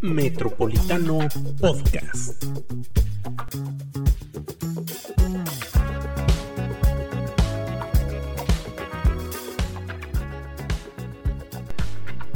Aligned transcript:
Metropolitano 0.00 1.18
Podcast. 1.60 2.44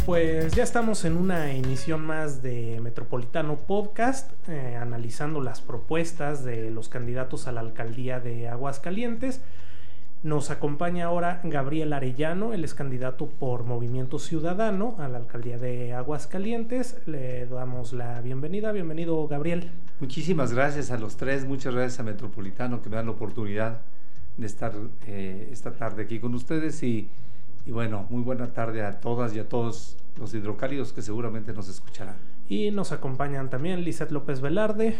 Pues 0.07 0.53
ya 0.55 0.64
estamos 0.64 1.05
en 1.05 1.17
una 1.17 1.53
emisión 1.53 2.05
más 2.05 2.43
de 2.43 2.80
Metropolitano 2.82 3.57
Podcast, 3.59 4.32
eh, 4.48 4.77
analizando 4.77 5.41
las 5.41 5.61
propuestas 5.61 6.45
de 6.45 6.71
los 6.71 6.89
candidatos 6.89 7.46
a 7.46 7.52
la 7.52 7.61
alcaldía 7.61 8.18
de 8.18 8.48
Aguascalientes. 8.48 9.41
Nos 10.23 10.50
acompaña 10.50 11.07
ahora 11.07 11.41
Gabriel 11.45 11.95
Arellano, 11.95 12.52
él 12.52 12.62
es 12.62 12.75
candidato 12.75 13.27
por 13.27 13.64
Movimiento 13.64 14.19
Ciudadano 14.19 14.95
a 14.98 15.09
la 15.09 15.16
alcaldía 15.16 15.57
de 15.57 15.95
Aguascalientes. 15.95 16.98
Le 17.06 17.47
damos 17.47 17.95
la 17.95 18.20
bienvenida. 18.20 18.70
Bienvenido, 18.70 19.27
Gabriel. 19.28 19.70
Muchísimas 19.98 20.52
gracias 20.52 20.91
a 20.91 20.98
los 20.98 21.16
tres, 21.16 21.47
muchas 21.47 21.75
gracias 21.75 22.01
a 22.01 22.02
Metropolitano 22.02 22.83
que 22.83 22.91
me 22.91 22.97
dan 22.97 23.06
la 23.06 23.12
oportunidad 23.12 23.80
de 24.37 24.47
estar 24.47 24.75
eh, 25.06 25.48
esta 25.52 25.73
tarde 25.73 26.02
aquí 26.02 26.20
con 26.20 26.34
ustedes 26.34 26.83
y, 26.83 27.09
y 27.64 27.70
bueno, 27.70 28.06
muy 28.11 28.23
buena 28.23 28.48
tarde 28.48 28.84
a 28.84 29.00
todas 29.00 29.34
y 29.34 29.39
a 29.39 29.48
todos 29.48 29.97
los 30.19 30.34
hidrocálidos 30.34 30.92
que 30.92 31.00
seguramente 31.00 31.55
nos 31.55 31.70
escucharán. 31.70 32.16
Y 32.47 32.70
nos 32.73 32.92
acompañan 32.92 33.48
también 33.48 33.80
Lizeth 33.84 34.11
López 34.11 34.42
Velarde. 34.42 34.97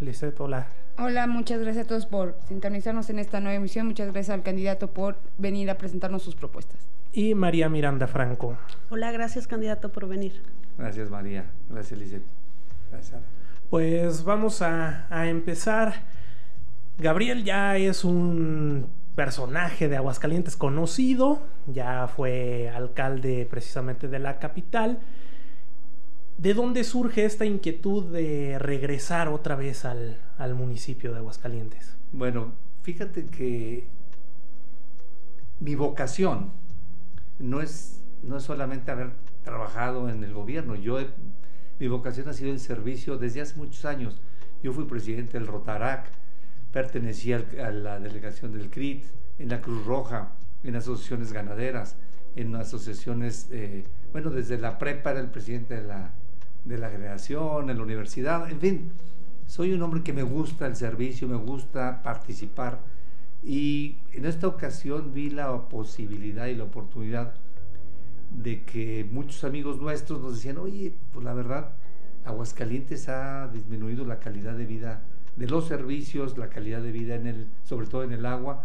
Lizeth, 0.00 0.40
hola. 0.40 0.66
Hola, 0.96 1.26
muchas 1.26 1.60
gracias 1.60 1.86
a 1.86 1.88
todos 1.88 2.06
por 2.06 2.36
sintonizarnos 2.46 3.10
en 3.10 3.18
esta 3.18 3.40
nueva 3.40 3.56
emisión. 3.56 3.86
Muchas 3.86 4.12
gracias 4.12 4.32
al 4.32 4.44
candidato 4.44 4.88
por 4.88 5.18
venir 5.38 5.68
a 5.68 5.76
presentarnos 5.76 6.22
sus 6.22 6.36
propuestas. 6.36 6.78
Y 7.12 7.34
María 7.34 7.68
Miranda 7.68 8.06
Franco. 8.06 8.56
Hola, 8.90 9.10
gracias 9.10 9.48
candidato 9.48 9.90
por 9.90 10.06
venir. 10.06 10.40
Gracias 10.78 11.10
María, 11.10 11.46
gracias 11.68 11.98
Lizeth. 11.98 12.22
Gracias. 12.92 13.20
Pues 13.70 14.22
vamos 14.22 14.62
a, 14.62 15.06
a 15.10 15.26
empezar. 15.26 15.94
Gabriel 16.98 17.42
ya 17.42 17.76
es 17.76 18.04
un 18.04 18.86
personaje 19.16 19.88
de 19.88 19.96
Aguascalientes 19.96 20.56
conocido, 20.56 21.42
ya 21.66 22.06
fue 22.06 22.70
alcalde 22.70 23.48
precisamente 23.50 24.06
de 24.06 24.20
la 24.20 24.38
capital. 24.38 25.00
¿De 26.38 26.52
dónde 26.52 26.84
surge 26.84 27.24
esta 27.24 27.44
inquietud 27.46 28.04
de 28.12 28.58
regresar 28.58 29.28
otra 29.28 29.54
vez 29.56 29.84
al, 29.84 30.18
al 30.36 30.54
municipio 30.54 31.12
de 31.12 31.18
Aguascalientes? 31.18 31.96
Bueno, 32.12 32.52
fíjate 32.82 33.26
que 33.26 33.86
mi 35.60 35.74
vocación 35.74 36.50
no 37.38 37.60
es, 37.60 38.00
no 38.22 38.36
es 38.38 38.42
solamente 38.42 38.90
haber 38.90 39.12
trabajado 39.44 40.08
en 40.08 40.24
el 40.24 40.32
gobierno, 40.32 40.74
yo 40.74 41.00
he- 41.00 41.08
mi 41.78 41.88
vocación 41.88 42.28
ha 42.28 42.32
sido 42.32 42.52
el 42.52 42.60
servicio 42.60 43.16
desde 43.18 43.40
hace 43.40 43.56
muchos 43.56 43.84
años. 43.84 44.20
Yo 44.62 44.72
fui 44.72 44.84
presidente 44.84 45.38
del 45.38 45.46
Rotarac, 45.46 46.06
pertenecía 46.72 47.44
a 47.64 47.70
la 47.70 47.98
delegación 47.98 48.52
del 48.52 48.70
CRIT, 48.70 49.04
en 49.38 49.48
la 49.48 49.60
Cruz 49.60 49.84
Roja, 49.84 50.32
en 50.62 50.76
asociaciones 50.76 51.32
ganaderas, 51.32 51.96
en 52.36 52.54
asociaciones, 52.54 53.48
eh, 53.50 53.84
bueno, 54.12 54.30
desde 54.30 54.58
la 54.58 54.78
prepa 54.78 55.10
era 55.10 55.20
el 55.20 55.28
presidente 55.30 55.74
de 55.74 55.82
la, 55.82 56.12
de 56.64 56.78
la 56.78 56.90
generación, 56.90 57.70
en 57.70 57.76
la 57.76 57.82
universidad, 57.82 58.50
en 58.50 58.60
fin, 58.60 58.90
soy 59.46 59.72
un 59.72 59.82
hombre 59.82 60.02
que 60.02 60.12
me 60.12 60.22
gusta 60.22 60.66
el 60.66 60.76
servicio, 60.76 61.28
me 61.28 61.36
gusta 61.36 62.02
participar 62.02 62.80
y 63.42 63.98
en 64.12 64.24
esta 64.24 64.46
ocasión 64.48 65.12
vi 65.12 65.28
la 65.30 65.68
posibilidad 65.68 66.46
y 66.46 66.54
la 66.54 66.64
oportunidad 66.64 67.34
de 68.30 68.62
que 68.64 69.06
muchos 69.10 69.44
amigos 69.44 69.78
nuestros 69.78 70.20
nos 70.20 70.36
decían, 70.36 70.58
oye, 70.58 70.94
pues 71.12 71.24
la 71.24 71.34
verdad, 71.34 71.70
Aguascalientes 72.24 73.08
ha 73.10 73.48
disminuido 73.48 74.06
la 74.06 74.18
calidad 74.18 74.54
de 74.56 74.64
vida 74.64 75.02
de 75.36 75.46
los 75.46 75.66
servicios, 75.66 76.38
la 76.38 76.48
calidad 76.48 76.80
de 76.80 76.90
vida 76.92 77.16
en 77.16 77.26
el, 77.26 77.46
sobre 77.64 77.86
todo 77.86 78.02
en 78.02 78.12
el 78.12 78.24
agua, 78.24 78.64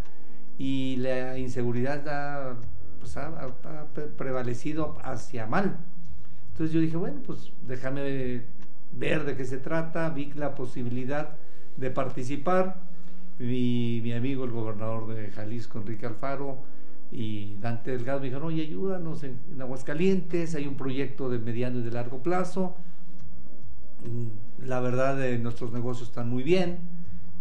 y 0.58 0.96
la 0.98 1.38
inseguridad 1.38 2.08
ha, 2.08 2.56
pues, 3.00 3.18
ha- 3.18 3.28
ha- 3.28 3.80
ha 3.82 3.86
pre- 3.94 4.06
prevalecido 4.08 4.98
hacia 5.04 5.46
mal. 5.46 5.78
Entonces 6.60 6.74
yo 6.74 6.82
dije, 6.82 6.98
bueno, 6.98 7.22
pues 7.26 7.52
déjame 7.68 8.44
ver 8.92 9.24
de 9.26 9.36
qué 9.38 9.46
se 9.46 9.58
trata, 9.60 10.10
vi 10.10 10.34
la 10.36 10.56
posibilidad 10.56 11.38
de 11.78 11.90
participar. 11.90 12.82
Mi, 13.40 14.02
mi 14.04 14.12
amigo, 14.12 14.44
el 14.44 14.52
gobernador 14.52 15.08
de 15.08 15.32
Jalisco, 15.32 15.80
Enrique 15.80 16.06
Alfaro, 16.06 16.58
y 17.12 17.56
Dante 17.62 17.92
Delgado 17.92 18.20
me 18.20 18.26
dijeron, 18.26 18.48
oye, 18.48 18.64
ayúdanos 18.64 19.24
en, 19.24 19.40
en 19.54 19.62
Aguascalientes, 19.62 20.54
hay 20.56 20.68
un 20.68 20.76
proyecto 20.76 21.30
de 21.30 21.40
mediano 21.40 21.80
y 21.80 21.84
de 21.84 21.92
largo 21.92 22.22
plazo. 22.22 22.76
La 24.66 24.80
verdad, 24.80 25.22
eh, 25.24 25.38
nuestros 25.38 25.72
negocios 25.72 26.10
están 26.10 26.30
muy 26.30 26.44
bien. 26.44 26.80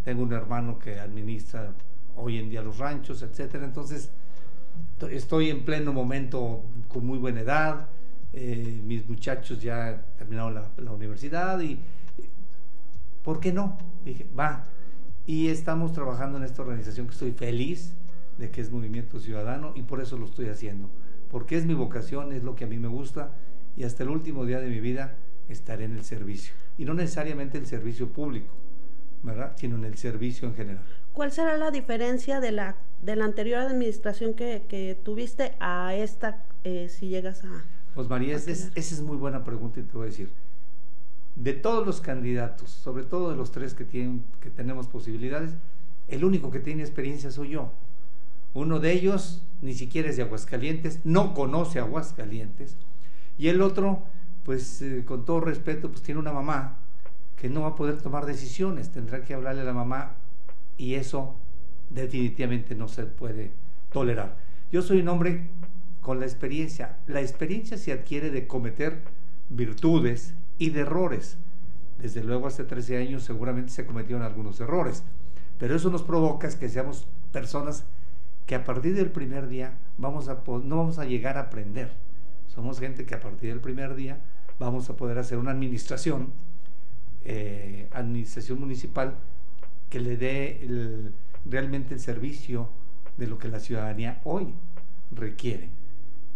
Tengo 0.03 0.23
un 0.23 0.33
hermano 0.33 0.79
que 0.79 0.99
administra 0.99 1.73
hoy 2.15 2.37
en 2.37 2.49
día 2.49 2.61
los 2.61 2.77
ranchos, 2.77 3.21
etcétera. 3.21 3.65
Entonces, 3.65 4.11
to- 4.99 5.09
estoy 5.09 5.49
en 5.49 5.65
pleno 5.65 5.93
momento 5.93 6.63
con 6.89 7.05
muy 7.05 7.19
buena 7.19 7.41
edad. 7.41 7.89
Eh, 8.33 8.81
mis 8.83 9.07
muchachos 9.07 9.61
ya 9.61 10.01
terminaron 10.17 10.53
la, 10.53 10.69
la 10.77 10.91
universidad 10.91 11.59
y, 11.61 11.79
¿por 13.23 13.39
qué 13.39 13.51
no? 13.51 13.77
Dije, 14.05 14.25
va. 14.37 14.65
Y 15.25 15.49
estamos 15.49 15.93
trabajando 15.93 16.37
en 16.37 16.43
esta 16.43 16.61
organización 16.61 17.07
que 17.07 17.13
estoy 17.13 17.31
feliz 17.31 17.93
de 18.37 18.49
que 18.49 18.61
es 18.61 18.71
Movimiento 18.71 19.19
Ciudadano 19.19 19.73
y 19.75 19.83
por 19.83 20.01
eso 20.01 20.17
lo 20.17 20.25
estoy 20.25 20.47
haciendo. 20.47 20.89
Porque 21.29 21.57
es 21.57 21.65
mi 21.65 21.73
vocación, 21.73 22.31
es 22.31 22.43
lo 22.43 22.55
que 22.55 22.63
a 22.63 22.67
mí 22.67 22.77
me 22.77 22.87
gusta 22.87 23.31
y 23.77 23.83
hasta 23.83 24.03
el 24.03 24.09
último 24.09 24.45
día 24.45 24.59
de 24.59 24.69
mi 24.69 24.79
vida 24.79 25.15
estaré 25.47 25.85
en 25.85 25.95
el 25.95 26.03
servicio. 26.03 26.53
Y 26.77 26.85
no 26.85 26.93
necesariamente 26.93 27.57
el 27.57 27.65
servicio 27.65 28.09
público, 28.09 28.53
¿verdad? 29.23 29.53
Sino 29.57 29.75
en 29.75 29.85
el 29.85 29.97
servicio 29.97 30.47
en 30.47 30.55
general. 30.55 30.83
¿Cuál 31.13 31.31
será 31.31 31.57
la 31.57 31.71
diferencia 31.71 32.39
de 32.39 32.51
la, 32.51 32.77
de 33.01 33.15
la 33.15 33.25
anterior 33.25 33.59
administración 33.59 34.33
que, 34.33 34.97
tuviste 35.03 35.53
a 35.59 35.93
esta 35.93 36.43
eh, 36.63 36.89
si 36.89 37.09
llegas 37.09 37.43
a... 37.43 37.63
Pues 37.99 38.07
María, 38.07 38.37
esa 38.37 38.71
es, 38.75 39.01
muy 39.01 39.17
buena 39.17 39.43
pregunta 39.43 39.81
y 39.81 39.83
te 39.83 39.91
voy 39.91 40.03
a 40.03 40.09
decir. 40.09 40.31
De 41.35 41.51
todos 41.51 41.85
los 41.85 41.99
candidatos, 41.99 42.69
sobre 42.69 43.03
todo 43.03 43.29
de 43.29 43.35
los 43.35 43.51
tres 43.51 43.73
que, 43.73 43.83
tienen, 43.83 44.23
que 44.39 44.49
tenemos 44.49 44.87
posibilidades, 44.87 45.51
el 46.07 46.23
único 46.23 46.49
que 46.49 46.61
tiene 46.61 46.81
experiencia 46.81 47.29
soy 47.29 47.49
yo. 47.49 47.73
Uno 48.53 48.79
de 48.79 48.93
ellos 48.93 49.43
ni 49.61 49.73
siquiera 49.73 50.09
es 50.09 50.15
de 50.15 50.23
Aguascalientes, 50.23 51.01
no 51.03 51.33
conoce 51.33 51.79
Aguascalientes. 51.79 52.77
Y 53.37 53.49
el 53.49 53.61
otro, 53.61 54.03
pues 54.45 54.81
eh, 54.81 55.03
con 55.05 55.25
todo 55.25 55.41
respeto, 55.41 55.89
pues 55.89 56.01
tiene 56.01 56.21
una 56.21 56.31
mamá 56.31 56.77
que 57.35 57.49
no 57.49 57.63
va 57.63 57.67
a 57.67 57.75
poder 57.75 58.01
tomar 58.01 58.25
decisiones, 58.25 58.91
tendrá 58.91 59.25
que 59.25 59.33
hablarle 59.33 59.59
a 59.59 59.65
la 59.65 59.73
mamá 59.73 60.13
y 60.77 60.93
eso 60.93 61.35
definitivamente 61.89 62.75
no 62.75 62.87
se 62.87 63.03
puede 63.03 63.51
tolerar. 63.91 64.37
Yo 64.71 64.81
soy 64.81 65.01
un 65.01 65.09
hombre 65.09 65.49
con 66.01 66.19
la 66.19 66.25
experiencia. 66.25 66.97
La 67.07 67.21
experiencia 67.21 67.77
se 67.77 67.91
adquiere 67.91 68.31
de 68.31 68.47
cometer 68.47 69.01
virtudes 69.49 70.33
y 70.57 70.69
de 70.69 70.81
errores. 70.81 71.37
Desde 72.01 72.23
luego 72.23 72.47
hace 72.47 72.63
13 72.63 72.97
años 72.97 73.23
seguramente 73.23 73.71
se 73.71 73.85
cometieron 73.85 74.23
algunos 74.23 74.59
errores, 74.59 75.03
pero 75.57 75.75
eso 75.75 75.89
nos 75.89 76.03
provoca 76.03 76.49
que 76.57 76.69
seamos 76.69 77.07
personas 77.31 77.83
que 78.45 78.55
a 78.55 78.63
partir 78.63 78.95
del 78.95 79.11
primer 79.11 79.47
día 79.47 79.77
vamos 79.97 80.27
a 80.29 80.41
no 80.63 80.77
vamos 80.77 80.97
a 80.97 81.05
llegar 81.05 81.37
a 81.37 81.41
aprender. 81.41 81.91
Somos 82.47 82.79
gente 82.79 83.05
que 83.05 83.15
a 83.15 83.19
partir 83.19 83.49
del 83.49 83.59
primer 83.59 83.95
día 83.95 84.21
vamos 84.59 84.89
a 84.89 84.95
poder 84.95 85.17
hacer 85.17 85.37
una 85.37 85.51
administración, 85.51 86.31
eh, 87.23 87.89
administración 87.91 88.59
municipal 88.59 89.15
que 89.89 89.99
le 89.99 90.17
dé 90.17 91.11
realmente 91.45 91.93
el 91.93 91.99
servicio 91.99 92.69
de 93.17 93.27
lo 93.27 93.37
que 93.37 93.49
la 93.49 93.59
ciudadanía 93.59 94.21
hoy 94.23 94.53
requiere. 95.11 95.69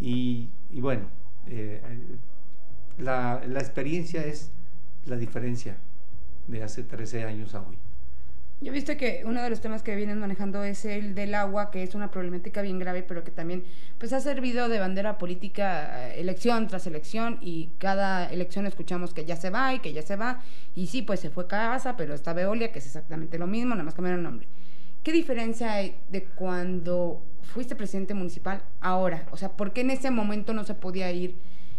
Y, 0.05 0.49
bueno, 0.81 1.07
eh, 1.47 1.81
la, 2.97 3.41
la 3.47 3.59
experiencia 3.59 4.25
es 4.25 4.51
la 5.05 5.15
diferencia 5.15 5.77
de 6.47 6.61
hace 6.61 6.83
13 6.83 7.23
años 7.23 7.55
a 7.55 7.61
hoy. 7.61 7.77
Yo 8.59 8.71
he 8.71 8.73
visto 8.73 8.95
que 8.97 9.23
uno 9.25 9.41
de 9.41 9.49
los 9.49 9.61
temas 9.61 9.81
que 9.81 9.95
vienen 9.95 10.19
manejando 10.19 10.63
es 10.63 10.83
el 10.83 11.15
del 11.15 11.35
agua, 11.35 11.71
que 11.71 11.83
es 11.83 11.95
una 11.95 12.11
problemática 12.11 12.61
bien 12.61 12.79
grave, 12.79 13.03
pero 13.03 13.23
que 13.23 13.31
también 13.31 13.63
pues 13.97 14.11
ha 14.11 14.19
servido 14.19 14.67
de 14.67 14.79
bandera 14.79 15.17
política 15.17 16.09
eh, 16.09 16.19
elección 16.19 16.67
tras 16.67 16.85
elección 16.85 17.39
y 17.41 17.69
cada 17.77 18.25
elección 18.27 18.65
escuchamos 18.65 19.13
que 19.13 19.23
ya 19.23 19.37
se 19.37 19.49
va 19.49 19.73
y 19.73 19.79
que 19.79 19.93
ya 19.93 20.01
se 20.01 20.17
va 20.17 20.41
y 20.75 20.87
sí, 20.87 21.01
pues 21.01 21.21
se 21.21 21.29
fue 21.29 21.47
Casa, 21.47 21.95
pero 21.95 22.13
está 22.13 22.33
Veolia, 22.33 22.73
que 22.73 22.79
es 22.79 22.85
exactamente 22.85 23.37
lo 23.37 23.47
mismo, 23.47 23.71
nada 23.71 23.83
más 23.83 23.93
cambiaron 23.93 24.19
el 24.19 24.23
nombre. 24.23 24.47
¿Qué 25.01 25.11
diferencia 25.13 25.73
hay 25.73 25.97
de 26.09 26.23
cuando 26.23 27.21
fuiste 27.43 27.75
presidente 27.75 28.13
municipal 28.13 28.63
ahora? 28.81 29.25
O 29.31 29.37
sea, 29.37 29.49
¿por 29.49 29.73
qué 29.73 29.81
en 29.81 29.91
ese 29.91 30.11
momento 30.11 30.53
no 30.53 30.63
se 30.63 30.73
podía 30.73 31.11
ir? 31.11 31.35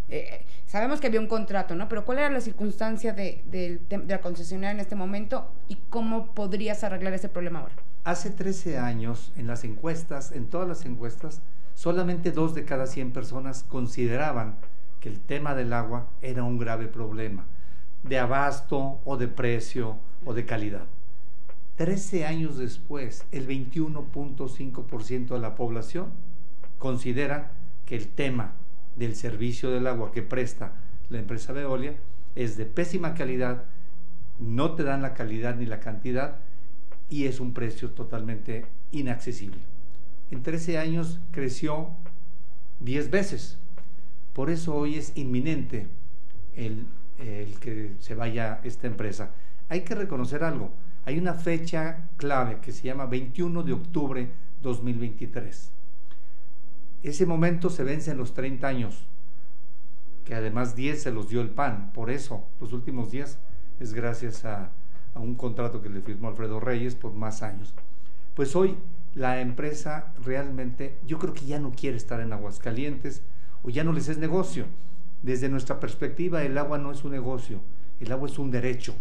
Eh, 0.09 0.45
sabemos 0.67 1.01
que 1.01 1.07
había 1.07 1.19
un 1.19 1.27
contrato, 1.27 1.75
¿no? 1.75 1.89
Pero 1.89 2.05
¿cuál 2.05 2.19
era 2.19 2.29
la 2.29 2.41
circunstancia 2.41 3.13
de, 3.13 3.81
la 4.07 4.21
concesionaria 4.21 4.71
en 4.71 4.79
este 4.79 4.95
momento 4.95 5.51
y 5.67 5.77
cómo 5.89 6.33
podrías 6.33 6.83
arreglar 6.83 7.13
ese 7.13 7.29
problema 7.29 7.59
ahora? 7.59 7.75
Hace 8.03 8.29
13 8.29 8.77
años, 8.77 9.31
en 9.35 9.47
las 9.47 9.63
encuestas, 9.63 10.31
en 10.31 10.47
todas 10.47 10.67
las 10.67 10.85
encuestas, 10.85 11.41
solamente 11.73 12.31
dos 12.31 12.53
de 12.53 12.65
cada 12.65 12.85
100 12.85 13.11
personas 13.13 13.63
consideraban 13.63 14.57
que 14.99 15.09
el 15.09 15.19
tema 15.19 15.55
del 15.55 15.73
agua 15.73 16.07
era 16.21 16.43
un 16.43 16.59
grave 16.59 16.87
problema, 16.87 17.45
de 18.03 18.19
abasto 18.19 18.99
o 19.05 19.17
de 19.17 19.27
precio 19.27 19.97
o 20.23 20.33
de 20.33 20.45
calidad. 20.45 20.85
Trece 21.75 22.25
años 22.25 22.57
después, 22.57 23.25
el 23.31 23.47
21.5% 23.47 25.27
de 25.27 25.39
la 25.39 25.55
población 25.55 26.07
considera 26.79 27.51
que 27.85 27.97
el 27.97 28.07
tema 28.07 28.53
del 28.95 29.15
servicio 29.15 29.69
del 29.71 29.87
agua 29.87 30.13
que 30.13 30.21
presta 30.21 30.73
la 31.09 31.19
empresa 31.19 31.51
Veolia 31.51 31.95
es 32.35 32.55
de 32.55 32.65
pésima 32.65 33.13
calidad, 33.13 33.65
no 34.39 34.73
te 34.75 34.83
dan 34.83 35.01
la 35.01 35.13
calidad 35.13 35.55
ni 35.55 35.65
la 35.65 35.81
cantidad 35.81 36.37
y 37.09 37.25
es 37.25 37.41
un 37.41 37.53
precio 37.53 37.91
totalmente 37.91 38.65
inaccesible. 38.91 39.59
En 40.31 40.43
13 40.43 40.77
años 40.77 41.19
creció 41.31 41.89
10 42.79 43.11
veces. 43.11 43.57
Por 44.33 44.49
eso 44.49 44.75
hoy 44.75 44.95
es 44.95 45.11
inminente 45.15 45.87
el, 46.55 46.87
el 47.19 47.59
que 47.59 47.91
se 47.99 48.15
vaya 48.15 48.61
esta 48.63 48.87
empresa. 48.87 49.31
Hay 49.67 49.81
que 49.81 49.95
reconocer 49.95 50.43
algo. 50.43 50.71
Hay 51.05 51.19
una 51.19 51.35
fecha 51.35 52.09
clave 52.17 52.59
que 52.61 52.71
se 52.71 52.83
llama 52.83 53.05
21 53.05 53.61
de 53.61 53.73
octubre 53.73 54.31
2023. 54.63 55.69
Ese 57.03 57.25
momento 57.27 57.69
se 57.69 57.83
vence 57.83 58.09
en 58.09 58.17
los 58.17 58.33
30 58.33 58.67
años, 58.67 59.05
que 60.25 60.33
además 60.33 60.75
10 60.75 61.03
se 61.03 61.11
los 61.11 61.29
dio 61.29 61.41
el 61.41 61.51
PAN. 61.51 61.91
Por 61.93 62.09
eso, 62.09 62.43
los 62.59 62.73
últimos 62.73 63.11
10 63.11 63.37
es 63.79 63.93
gracias 63.93 64.45
a, 64.45 64.71
a 65.13 65.19
un 65.19 65.35
contrato 65.35 65.83
que 65.83 65.89
le 65.89 66.01
firmó 66.01 66.29
Alfredo 66.29 66.59
Reyes 66.59 66.95
por 66.95 67.13
más 67.13 67.43
años. 67.43 67.75
Pues 68.33 68.55
hoy 68.55 68.75
la 69.13 69.39
empresa 69.41 70.11
realmente, 70.23 70.97
yo 71.05 71.19
creo 71.19 71.35
que 71.35 71.45
ya 71.45 71.59
no 71.59 71.71
quiere 71.71 71.97
estar 71.97 72.19
en 72.19 72.33
Aguascalientes 72.33 73.21
o 73.61 73.69
ya 73.69 73.83
no 73.83 73.93
les 73.93 74.09
es 74.09 74.17
negocio. 74.17 74.65
Desde 75.21 75.49
nuestra 75.49 75.79
perspectiva, 75.79 76.43
el 76.43 76.57
agua 76.57 76.79
no 76.79 76.91
es 76.91 77.03
un 77.03 77.11
negocio, 77.11 77.61
el 77.99 78.11
agua 78.11 78.27
es 78.27 78.39
un 78.39 78.49
derecho. 78.49 78.95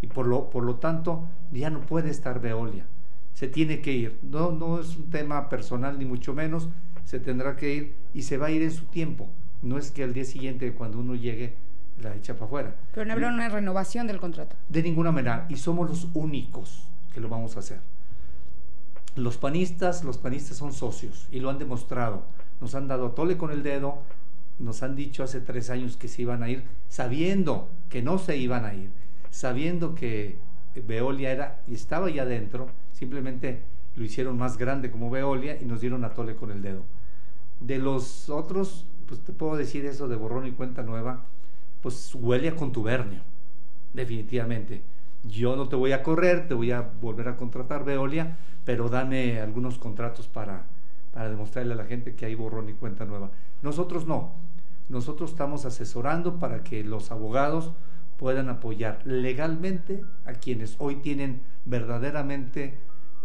Y 0.00 0.06
por 0.06 0.26
lo, 0.26 0.50
por 0.50 0.64
lo 0.64 0.76
tanto, 0.76 1.26
ya 1.52 1.70
no 1.70 1.80
puede 1.80 2.10
estar 2.10 2.40
Veolia. 2.40 2.86
Se 3.34 3.48
tiene 3.48 3.80
que 3.80 3.92
ir. 3.92 4.18
No, 4.22 4.52
no 4.52 4.80
es 4.80 4.96
un 4.96 5.10
tema 5.10 5.48
personal, 5.48 5.98
ni 5.98 6.04
mucho 6.04 6.34
menos. 6.34 6.68
Se 7.04 7.20
tendrá 7.20 7.56
que 7.56 7.74
ir 7.74 7.94
y 8.14 8.22
se 8.22 8.36
va 8.36 8.46
a 8.46 8.50
ir 8.50 8.62
en 8.62 8.70
su 8.70 8.84
tiempo. 8.86 9.28
No 9.62 9.78
es 9.78 9.90
que 9.90 10.04
al 10.04 10.12
día 10.12 10.24
siguiente, 10.24 10.72
cuando 10.72 10.98
uno 10.98 11.14
llegue, 11.14 11.54
la 12.00 12.14
echa 12.14 12.34
para 12.34 12.46
afuera. 12.46 12.76
Pero 12.92 13.06
no 13.06 13.12
habrá 13.12 13.28
una 13.28 13.48
renovación 13.48 14.06
del 14.06 14.20
contrato. 14.20 14.56
De 14.68 14.82
ninguna 14.82 15.12
manera. 15.12 15.46
Y 15.48 15.56
somos 15.56 15.88
los 15.88 16.08
únicos 16.14 16.84
que 17.12 17.20
lo 17.20 17.28
vamos 17.28 17.56
a 17.56 17.60
hacer. 17.60 17.80
Los 19.16 19.36
panistas, 19.36 20.04
los 20.04 20.18
panistas 20.18 20.56
son 20.56 20.72
socios 20.72 21.26
y 21.30 21.40
lo 21.40 21.50
han 21.50 21.58
demostrado. 21.58 22.22
Nos 22.60 22.74
han 22.74 22.86
dado 22.86 23.12
tole 23.12 23.36
con 23.36 23.50
el 23.50 23.62
dedo, 23.62 24.02
nos 24.58 24.82
han 24.82 24.94
dicho 24.94 25.22
hace 25.22 25.40
tres 25.40 25.70
años 25.70 25.96
que 25.96 26.08
se 26.08 26.22
iban 26.22 26.42
a 26.42 26.48
ir, 26.48 26.64
sabiendo 26.88 27.68
que 27.88 28.02
no 28.02 28.18
se 28.18 28.36
iban 28.36 28.64
a 28.64 28.74
ir, 28.74 28.90
sabiendo 29.38 29.94
que 29.94 30.36
Veolia 30.84 31.30
era 31.30 31.60
y 31.68 31.74
estaba 31.74 32.10
ya 32.10 32.24
dentro, 32.24 32.70
simplemente 32.90 33.62
lo 33.94 34.02
hicieron 34.02 34.36
más 34.36 34.58
grande 34.58 34.90
como 34.90 35.10
Veolia 35.10 35.62
y 35.62 35.64
nos 35.64 35.80
dieron 35.80 36.04
a 36.04 36.10
tole 36.10 36.34
con 36.34 36.50
el 36.50 36.60
dedo. 36.60 36.82
De 37.60 37.78
los 37.78 38.30
otros, 38.30 38.84
pues 39.06 39.20
te 39.20 39.32
puedo 39.32 39.56
decir 39.56 39.86
eso 39.86 40.08
de 40.08 40.16
borrón 40.16 40.48
y 40.48 40.50
cuenta 40.50 40.82
nueva, 40.82 41.24
pues 41.82 42.12
huele 42.16 42.48
a 42.48 42.56
contubernio, 42.56 43.20
definitivamente. 43.92 44.82
Yo 45.22 45.54
no 45.54 45.68
te 45.68 45.76
voy 45.76 45.92
a 45.92 46.02
correr, 46.02 46.48
te 46.48 46.54
voy 46.54 46.72
a 46.72 46.80
volver 46.80 47.28
a 47.28 47.36
contratar 47.36 47.84
Veolia, 47.84 48.38
pero 48.64 48.88
dame 48.88 49.40
algunos 49.40 49.78
contratos 49.78 50.26
para, 50.26 50.64
para 51.12 51.30
demostrarle 51.30 51.74
a 51.74 51.76
la 51.76 51.84
gente 51.84 52.16
que 52.16 52.26
hay 52.26 52.34
borrón 52.34 52.70
y 52.70 52.72
cuenta 52.72 53.04
nueva. 53.04 53.30
Nosotros 53.62 54.04
no. 54.04 54.32
Nosotros 54.88 55.30
estamos 55.30 55.64
asesorando 55.64 56.40
para 56.40 56.64
que 56.64 56.82
los 56.82 57.12
abogados 57.12 57.70
puedan 58.18 58.48
apoyar 58.50 59.00
legalmente 59.06 60.04
a 60.26 60.34
quienes 60.34 60.76
hoy 60.78 60.96
tienen 60.96 61.40
verdaderamente 61.64 62.74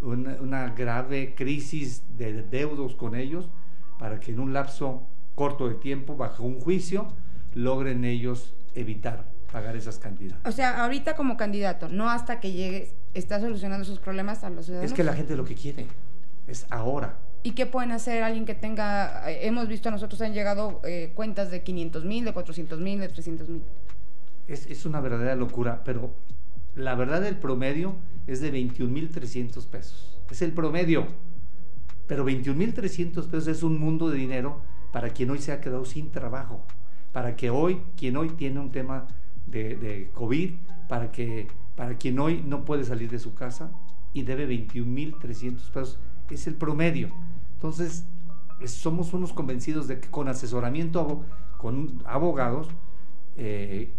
una, 0.01 0.35
una, 0.39 0.69
grave 0.69 1.33
crisis 1.35 2.03
de 2.17 2.43
deudos 2.43 2.95
con 2.95 3.15
ellos, 3.15 3.49
para 3.97 4.19
que 4.19 4.31
en 4.31 4.39
un 4.39 4.53
lapso 4.53 5.03
corto 5.35 5.67
de 5.67 5.75
tiempo, 5.75 6.15
bajo 6.15 6.43
un 6.43 6.59
juicio, 6.59 7.07
logren 7.53 8.05
ellos 8.05 8.53
evitar 8.75 9.25
pagar 9.51 9.75
esas 9.75 9.99
cantidades. 9.99 10.45
O 10.45 10.51
sea, 10.51 10.83
ahorita 10.83 11.15
como 11.15 11.37
candidato, 11.37 11.87
no 11.87 12.09
hasta 12.09 12.39
que 12.39 12.51
llegues, 12.51 12.93
está 13.13 13.39
solucionando 13.39 13.85
sus 13.85 13.99
problemas 13.99 14.43
a 14.43 14.49
los 14.49 14.65
ciudadanos. 14.65 14.91
Es 14.91 14.95
que 14.95 15.03
la 15.03 15.13
gente 15.13 15.35
lo 15.35 15.45
que 15.45 15.55
quiere 15.55 15.85
es 16.47 16.65
ahora. 16.69 17.17
¿Y 17.43 17.51
qué 17.51 17.65
pueden 17.65 17.91
hacer 17.91 18.23
alguien 18.23 18.45
que 18.45 18.55
tenga, 18.55 19.29
eh, 19.29 19.47
hemos 19.47 19.67
visto 19.67 19.89
a 19.89 19.91
nosotros 19.91 20.21
han 20.21 20.33
llegado 20.33 20.81
eh, 20.85 21.11
cuentas 21.13 21.51
de 21.51 21.61
500 21.61 22.05
mil, 22.05 22.25
de 22.25 22.33
400 22.33 22.79
mil, 22.79 22.99
de 22.99 23.09
300 23.09 23.49
mil? 23.49 23.61
Es, 24.47 24.67
es, 24.67 24.85
una 24.85 24.99
verdadera 24.99 25.35
locura, 25.35 25.83
pero 25.85 26.11
la 26.75 26.95
verdad 26.95 27.25
el 27.25 27.37
promedio 27.37 27.95
es 28.27 28.41
de 28.41 28.51
21 28.51 28.91
mil 28.91 29.09
300 29.09 29.65
pesos. 29.67 30.19
Es 30.29 30.41
el 30.41 30.51
promedio. 30.51 31.05
Pero 32.07 32.25
21 32.25 32.57
mil 32.57 32.73
300 32.73 33.27
pesos 33.27 33.47
es 33.47 33.63
un 33.63 33.79
mundo 33.79 34.09
de 34.09 34.17
dinero 34.17 34.61
para 34.91 35.09
quien 35.09 35.29
hoy 35.29 35.39
se 35.39 35.51
ha 35.51 35.61
quedado 35.61 35.85
sin 35.85 36.11
trabajo. 36.11 36.61
Para 37.11 37.35
que 37.35 37.49
hoy, 37.49 37.81
quien 37.97 38.17
hoy 38.17 38.29
tiene 38.29 38.59
un 38.59 38.71
tema 38.71 39.07
de, 39.45 40.09
COVID, 40.13 40.51
para, 40.87 41.11
que, 41.11 41.47
para 41.75 41.97
quien 41.97 42.19
hoy 42.19 42.43
no 42.45 42.65
puede 42.65 42.83
salir 42.83 43.09
de 43.09 43.19
su 43.19 43.33
casa 43.33 43.71
y 44.13 44.23
debe 44.23 44.45
21 44.45 44.91
mil 44.91 45.15
300 45.19 45.69
pesos. 45.69 45.99
Es 46.29 46.47
el 46.47 46.55
promedio. 46.55 47.09
Entonces, 47.55 48.05
somos 48.65 49.13
unos 49.13 49.33
convencidos 49.33 49.87
de 49.87 49.99
que 49.99 50.09
con 50.09 50.27
asesoramiento 50.27 51.23
con 51.57 52.01
abogados 52.05 52.67
eh, 53.35 53.91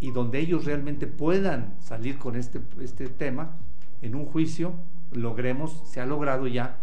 y 0.00 0.12
donde 0.12 0.38
ellos 0.40 0.64
realmente 0.64 1.06
puedan 1.06 1.74
salir 1.80 2.18
con 2.18 2.36
este, 2.36 2.60
este 2.80 3.08
tema 3.08 3.56
en 4.02 4.14
un 4.14 4.24
juicio, 4.24 4.72
logremos, 5.12 5.82
se 5.84 6.00
ha 6.00 6.06
logrado 6.06 6.46
ya 6.46 6.78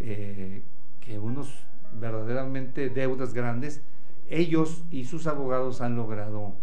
eh, 0.00 0.62
que 1.00 1.18
unos 1.18 1.52
verdaderamente 2.00 2.88
deudas 2.88 3.34
grandes, 3.34 3.82
ellos 4.28 4.82
y 4.90 5.04
sus 5.04 5.26
abogados 5.26 5.80
han 5.80 5.96
logrado, 5.96 6.54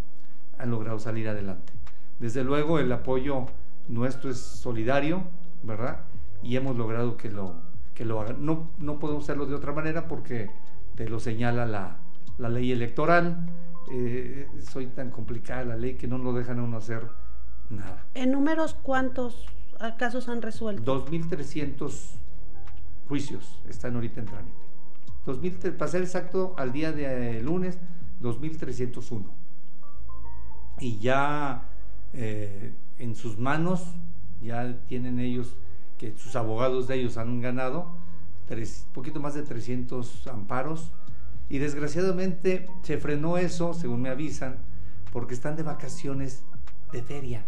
han 0.58 0.72
logrado 0.72 1.00
salir 1.00 1.30
adelante. 1.30 1.74
Desde 2.20 2.44
luego 2.44 2.80
el 2.80 2.92
apoyo 2.92 3.46
nuestro 3.88 4.30
es 4.30 4.40
solidario, 4.40 5.24
¿verdad? 5.64 6.02
Y 6.42 6.56
hemos 6.56 6.76
logrado 6.76 7.18
que 7.18 7.30
lo, 7.30 7.56
que 7.94 8.06
lo 8.06 8.20
hagan. 8.20 8.44
No, 8.46 8.72
no 8.80 9.00
podemos 9.00 9.24
hacerlo 9.24 9.46
de 9.46 9.56
otra 9.56 9.74
manera 9.74 10.08
porque 10.08 10.50
te 10.96 11.08
lo 11.10 11.20
señala 11.20 11.66
la, 11.66 11.98
la 12.38 12.50
ley 12.50 12.72
electoral. 12.72 13.46
Eh, 13.90 14.48
soy 14.62 14.88
tan 14.88 15.10
complicada 15.10 15.64
la 15.66 15.78
ley 15.78 15.96
que 15.96 16.08
no 16.08 16.18
lo 16.18 16.34
dejan 16.34 16.60
a 16.60 16.64
uno 16.64 16.78
hacer 16.78 17.08
nada. 17.70 18.06
¿En 18.14 18.32
números 18.32 18.76
cuántos 18.82 19.46
casos 19.98 20.30
han 20.30 20.42
resuelto? 20.42 21.06
2.300 21.06 21.92
juicios 23.08 23.60
están 23.68 23.96
ahorita 23.96 24.20
en 24.20 24.26
trámite. 24.28 24.58
2000, 25.26 25.74
para 25.74 25.92
ser 25.92 26.02
exacto, 26.02 26.56
al 26.58 26.72
día 26.72 26.92
de 26.92 27.38
eh, 27.38 27.42
lunes, 27.42 27.78
2.301. 28.22 29.24
Y 30.80 30.98
ya 31.00 31.64
eh, 32.14 32.74
en 32.98 33.16
sus 33.16 33.38
manos, 33.38 33.84
ya 34.42 34.78
tienen 34.88 35.20
ellos 35.20 35.56
que 35.98 36.18
sus 36.18 36.36
abogados 36.36 36.88
de 36.88 36.96
ellos 36.96 37.18
han 37.18 37.42
ganado 37.42 37.92
tres, 38.48 38.88
poquito 38.94 39.20
más 39.20 39.34
de 39.34 39.44
300 39.44 40.28
amparos 40.28 40.92
y 41.52 41.60
desgraciadamente 41.60 42.66
se 42.82 42.98
frenó 42.98 43.38
eso, 43.38 43.74
según 43.74 44.02
me 44.02 44.10
avisan, 44.10 44.56
porque 45.12 45.34
están 45.34 45.58
de 45.58 45.64
vacaciones 45.64 46.46
de 46.94 47.04
feria. 47.04 47.44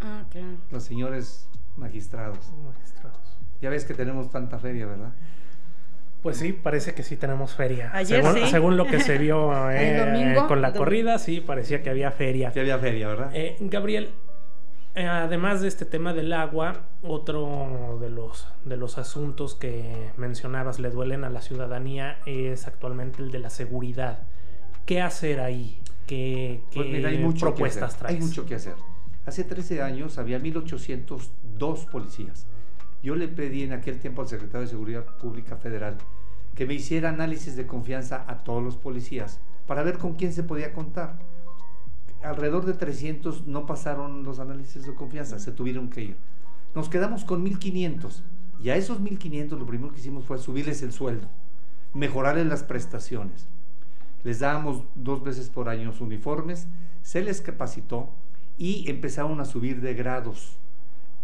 Ah, 0.00 0.22
claro. 0.30 0.56
Los 0.70 0.84
señores 0.84 1.48
magistrados. 1.76 2.52
Magistrados. 2.64 3.38
Ya 3.60 3.70
ves 3.70 3.84
que 3.84 3.92
tenemos 3.92 4.30
tanta 4.30 4.60
feria, 4.60 4.86
¿verdad? 4.86 5.12
Pues 6.22 6.36
sí, 6.36 6.52
parece 6.52 6.94
que 6.94 7.02
sí 7.02 7.16
tenemos 7.16 7.56
feria. 7.56 7.90
Ayer 7.92 8.22
según, 8.22 8.40
sí. 8.40 8.50
según 8.52 8.76
lo 8.76 8.86
que 8.86 9.00
se 9.00 9.18
vio 9.18 9.50
eh, 9.72 10.36
con 10.46 10.62
la 10.62 10.72
corrida, 10.72 11.18
sí, 11.18 11.40
parecía 11.40 11.82
que 11.82 11.90
había 11.90 12.12
feria. 12.12 12.52
Sí 12.52 12.60
había 12.60 12.78
feria, 12.78 13.08
¿verdad? 13.08 13.30
Eh, 13.34 13.56
Gabriel, 13.62 14.10
eh, 14.94 15.06
además 15.06 15.60
de 15.60 15.68
este 15.68 15.84
tema 15.84 16.12
del 16.12 16.32
agua, 16.32 16.82
otro 17.02 17.98
de 18.00 18.10
los, 18.10 18.48
de 18.64 18.76
los 18.76 18.98
asuntos 18.98 19.54
que 19.54 20.10
mencionabas 20.16 20.78
le 20.78 20.90
duelen 20.90 21.24
a 21.24 21.30
la 21.30 21.42
ciudadanía 21.42 22.18
es 22.26 22.66
actualmente 22.66 23.22
el 23.22 23.30
de 23.30 23.38
la 23.38 23.50
seguridad. 23.50 24.22
¿Qué 24.86 25.00
hacer 25.00 25.40
ahí? 25.40 25.78
¿Qué, 26.06 26.62
qué 26.70 26.80
Pues 26.80 26.90
mira, 26.90 27.10
hay 27.10 27.18
mucho 27.18 27.46
que 27.46 27.52
propuestas 27.52 27.90
hacer. 27.90 27.98
traes? 27.98 28.16
Hay 28.16 28.22
mucho 28.22 28.46
que 28.46 28.54
hacer. 28.54 28.74
Hace 29.26 29.44
13 29.44 29.82
años 29.82 30.18
había 30.18 30.38
1802 30.38 31.86
policías. 31.86 32.46
Yo 33.02 33.14
le 33.14 33.28
pedí 33.28 33.62
en 33.62 33.72
aquel 33.72 33.98
tiempo 33.98 34.22
al 34.22 34.28
secretario 34.28 34.62
de 34.62 34.68
Seguridad 34.68 35.04
Pública 35.18 35.56
Federal 35.56 35.98
que 36.54 36.66
me 36.66 36.74
hiciera 36.74 37.10
análisis 37.10 37.54
de 37.54 37.68
confianza 37.68 38.24
a 38.26 38.38
todos 38.38 38.64
los 38.64 38.76
policías 38.76 39.40
para 39.68 39.84
ver 39.84 39.98
con 39.98 40.14
quién 40.14 40.32
se 40.32 40.42
podía 40.42 40.72
contar. 40.72 41.18
Alrededor 42.22 42.66
de 42.66 42.74
300 42.74 43.46
no 43.46 43.66
pasaron 43.66 44.24
los 44.24 44.40
análisis 44.40 44.84
de 44.84 44.94
confianza, 44.94 45.38
se 45.38 45.52
tuvieron 45.52 45.88
que 45.88 46.02
ir. 46.02 46.16
Nos 46.74 46.88
quedamos 46.88 47.24
con 47.24 47.42
1500 47.42 48.24
y 48.60 48.70
a 48.70 48.76
esos 48.76 49.00
1500 49.00 49.58
lo 49.58 49.66
primero 49.66 49.92
que 49.92 50.00
hicimos 50.00 50.24
fue 50.24 50.38
subirles 50.38 50.82
el 50.82 50.92
sueldo, 50.92 51.28
mejorarles 51.94 52.46
las 52.46 52.62
prestaciones. 52.64 53.46
les 54.24 54.40
dábamos 54.40 54.82
dos 54.96 55.22
veces 55.22 55.48
por 55.48 55.68
año 55.68 55.92
uniformes, 56.00 56.66
se 57.02 57.22
les 57.22 57.40
capacitó 57.40 58.10
y 58.58 58.90
empezaron 58.90 59.40
a 59.40 59.44
subir 59.44 59.80
de 59.80 59.94
grados. 59.94 60.56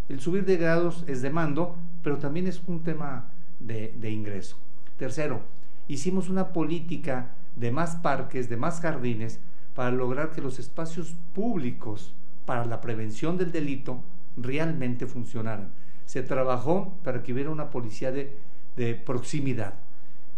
El 0.09 0.21
subir 0.21 0.45
de 0.45 0.57
grados 0.57 1.05
es 1.09 1.21
de 1.21 1.31
mando, 1.31 1.77
pero 2.03 2.19
también 2.19 2.47
es 2.47 2.63
un 2.67 2.85
tema 2.85 3.31
de, 3.59 3.93
de 3.99 4.11
ingreso. 4.11 4.57
Tercero, 4.97 5.41
hicimos 5.89 6.29
una 6.29 6.53
política 6.53 7.33
de 7.57 7.73
más 7.73 7.97
parques, 7.97 8.49
de 8.49 8.57
más 8.57 8.81
jardines, 8.81 9.41
para 9.75 9.91
lograr 9.91 10.31
que 10.31 10.41
los 10.41 10.59
espacios 10.59 11.15
públicos 11.35 12.15
para 12.47 12.65
la 12.65 12.81
prevención 12.81 13.37
del 13.37 13.53
delito 13.53 14.01
realmente 14.37 15.07
funcionaran. 15.07 15.73
Se 16.07 16.23
trabajó 16.23 16.95
para 17.03 17.23
que 17.23 17.33
hubiera 17.33 17.51
una 17.51 17.71
policía 17.71 18.13
de, 18.13 18.37
de 18.77 18.95
proximidad. 18.95 19.75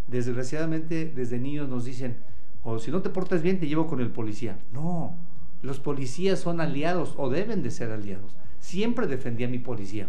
Desgraciadamente, 0.07 1.13
desde 1.15 1.39
niños 1.39 1.69
nos 1.69 1.85
dicen, 1.85 2.17
o 2.63 2.79
si 2.79 2.91
no 2.91 3.03
te 3.03 3.11
portas 3.11 3.43
bien, 3.43 3.61
te 3.61 3.67
llevo 3.67 3.87
con 3.87 4.01
el 4.01 4.11
policía. 4.11 4.59
No, 4.73 5.15
los 5.63 5.81
policías 5.81 6.39
son 6.39 6.61
aliados 6.61 7.15
o 7.17 7.29
deben 7.29 7.63
de 7.63 7.71
ser 7.71 7.91
aliados. 7.91 8.37
Siempre 8.61 9.07
defendí 9.07 9.45
a 9.45 9.49
mi 9.49 9.59
policía. 9.59 10.09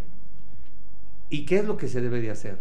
¿Y 1.30 1.46
qué 1.46 1.60
es 1.60 1.66
lo 1.66 1.78
que 1.78 1.88
se 1.88 2.02
debe 2.02 2.22
de 2.22 2.32
hacer? 2.32 2.60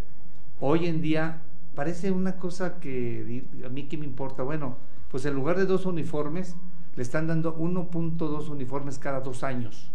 Hoy 0.61 0.87
en 0.87 1.03
día 1.03 1.43
parece 1.75 2.11
una 2.11 2.37
cosa 2.37 2.81
que 2.81 3.45
a 3.65 3.69
mí 3.69 3.85
que 3.85 3.99
me 3.99 4.07
importa. 4.07 4.43
Bueno, 4.43 4.79
pues 5.17 5.25
en 5.25 5.33
lugar 5.33 5.57
de 5.57 5.65
dos 5.65 5.87
uniformes, 5.87 6.57
le 6.95 7.03
están 7.03 7.27
dando 7.27 7.57
1.2 7.57 8.51
uniformes 8.51 8.99
cada 8.99 9.21
dos 9.21 9.45
años. 9.45 9.91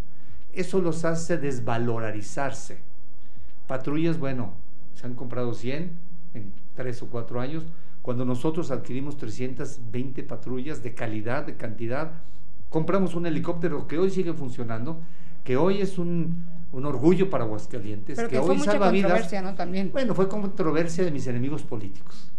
Eso 0.52 0.80
los 0.80 1.04
hace 1.04 1.38
desvalorizarse. 1.38 2.80
Patrullas, 3.68 4.18
bueno, 4.18 4.54
se 4.96 5.06
han 5.06 5.14
comprado 5.14 5.54
100 5.54 5.92
en 6.34 6.52
tres 6.74 7.00
o 7.02 7.06
cuatro 7.06 7.40
años. 7.40 7.62
Cuando 8.02 8.24
nosotros 8.24 8.72
adquirimos 8.72 9.16
320 9.16 10.24
patrullas 10.24 10.82
de 10.82 10.92
calidad, 10.92 11.46
de 11.46 11.56
cantidad, 11.56 12.14
compramos 12.68 13.14
un 13.14 13.24
helicóptero 13.24 13.86
que 13.86 14.00
hoy 14.00 14.10
sigue 14.10 14.32
funcionando, 14.32 14.98
que 15.44 15.56
hoy 15.56 15.82
es 15.82 15.98
un, 15.98 16.46
un 16.72 16.84
orgullo 16.84 17.30
para 17.30 17.44
Aguascalientes, 17.44 18.16
Pero 18.16 18.28
que, 18.28 18.34
que, 18.34 18.40
hoy 18.40 18.46
fue 18.46 18.56
mucha 18.56 18.72
salva 18.72 18.90
vidas. 18.90 19.32
¿no? 19.40 19.54
También. 19.54 19.92
Bueno, 19.92 20.16
fue 20.16 20.28
controversia 20.28 21.04
de 21.04 21.12
mis 21.12 21.28
enemigos 21.28 21.62
políticos. 21.62 22.32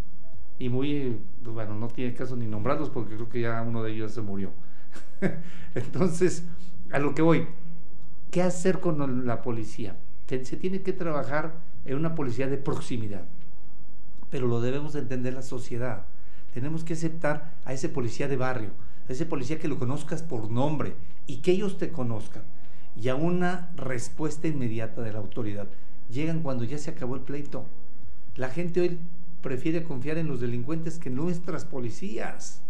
Y 0.60 0.70
muy, 0.70 1.20
pues, 1.44 1.54
bueno, 1.54 1.76
no 1.76 1.88
tiene 1.88 2.14
caso 2.14 2.36
ni 2.36 2.46
nombrarlos 2.46 2.90
porque 2.90 3.16
creo 3.16 3.30
que 3.30 3.42
ya 3.42 3.62
uno 3.62 3.84
de 3.84 3.92
ellos 3.92 4.12
se 4.14 4.22
murió. 4.22 4.52
Entonces, 5.76 6.44
a 6.92 7.00
lo 7.00 7.16
que 7.16 7.22
voy, 7.22 7.48
¿qué 8.32 8.42
hacer 8.42 8.80
con 8.80 9.26
la 9.26 9.42
policía? 9.42 9.98
Se, 10.28 10.58
tiene 10.58 10.82
que 10.82 10.94
trabajar 10.94 11.54
en 11.86 11.98
una 11.98 12.16
policía 12.16 12.48
de 12.48 12.58
proximidad, 12.58 13.26
pero 14.30 14.48
lo 14.48 14.62
debemos 14.62 14.94
de 14.94 15.00
entender 15.00 15.34
la 15.34 15.42
sociedad. 15.42 16.06
Tenemos 16.54 16.84
que 16.84 16.94
aceptar 16.94 17.56
a 17.66 17.74
ese 17.74 17.90
policía 17.90 18.28
de 18.28 18.38
barrio, 18.38 18.70
a 19.08 19.12
ese 19.12 19.26
policía 19.26 19.60
que 19.60 19.68
lo 19.68 19.78
conozcas 19.78 20.24
por 20.24 20.50
nombre 20.50 20.96
y 21.28 21.38
que 21.38 21.52
ellos 21.52 21.78
te 21.78 21.92
conozcan. 21.92 22.44
Y 22.96 23.10
a 23.10 23.16
una 23.16 23.72
respuesta 23.76 24.48
inmediata 24.48 25.02
de 25.02 25.14
la 25.14 25.20
autoridad. 25.20 25.68
Llegan 26.10 26.42
cuando 26.42 26.64
ya 26.64 26.78
se 26.78 26.92
acabó 26.92 27.16
el 27.16 27.22
pleito. 27.22 27.66
La 28.36 28.50
gente 28.50 28.82
hoy 28.82 29.00
prefiere 29.44 29.84
confiar 29.84 30.18
en 30.18 30.28
los 30.28 30.40
delincuentes 30.40 30.98
que 30.98 31.12
nuestras 31.12 31.66
policías. 31.66 32.62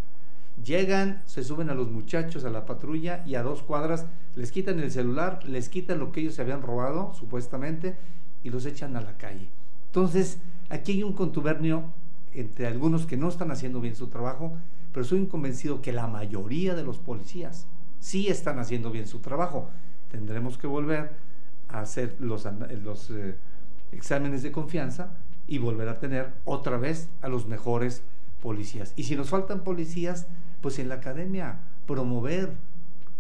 Llegan, 0.62 1.22
se 1.26 1.44
suben 1.44 1.70
a 1.70 1.76
los 1.76 1.90
muchachos 1.90 2.44
a 2.44 2.50
la 2.50 2.66
patrulla 2.66 3.24
y 3.26 3.36
a 3.36 3.44
dos 3.44 3.64
cuadras 3.64 4.06
les 4.36 4.52
quitan 4.52 4.80
el 4.80 4.92
celular, 4.92 5.40
les 5.46 5.70
quitan 5.70 6.00
lo 6.00 6.12
que 6.12 6.22
ellos 6.22 6.36
se 6.36 6.42
habían 6.42 6.62
robado, 6.62 7.14
supuestamente, 7.14 7.96
y 8.44 8.50
los 8.50 8.66
echan 8.66 8.98
a 8.98 9.02
la 9.02 9.18
calle. 9.18 9.48
Entonces, 9.86 10.40
aquí 10.70 10.94
hay 10.94 11.04
un 11.04 11.14
contubernio 11.14 11.86
entre 12.34 12.68
algunos 12.68 13.06
que 13.06 13.18
no 13.18 13.30
están 13.30 13.52
haciendo 13.52 13.80
bien 13.80 13.96
su 13.96 14.08
trabajo, 14.08 14.58
pero 14.92 15.06
soy 15.06 15.26
convencido 15.28 15.82
que 15.82 15.94
la 15.94 16.08
mayoría 16.08 16.76
de 16.76 16.84
los 16.84 16.98
policías 16.98 17.68
sí 18.00 18.28
están 18.28 18.60
haciendo 18.60 18.92
bien 18.92 19.08
su 19.08 19.20
trabajo. 19.20 19.70
Tendremos 20.10 20.58
que 20.58 20.68
volver 20.68 21.12
a 21.70 21.82
hacer 21.82 22.16
los, 22.20 22.48
los 22.84 23.10
eh, 23.12 23.36
exámenes 23.92 24.44
de 24.44 24.52
confianza 24.52 25.12
y 25.48 25.58
volver 25.58 25.90
a 25.90 26.00
tener 26.00 26.34
otra 26.46 26.78
vez 26.78 27.10
a 27.22 27.28
los 27.28 27.48
mejores 27.48 28.04
policías. 28.42 28.94
Y 28.96 29.04
si 29.04 29.16
nos 29.16 29.30
faltan 29.30 29.64
policías, 29.64 30.28
pues 30.62 30.80
en 30.80 30.90
la 30.90 30.96
academia 30.96 31.60
promover 31.86 32.54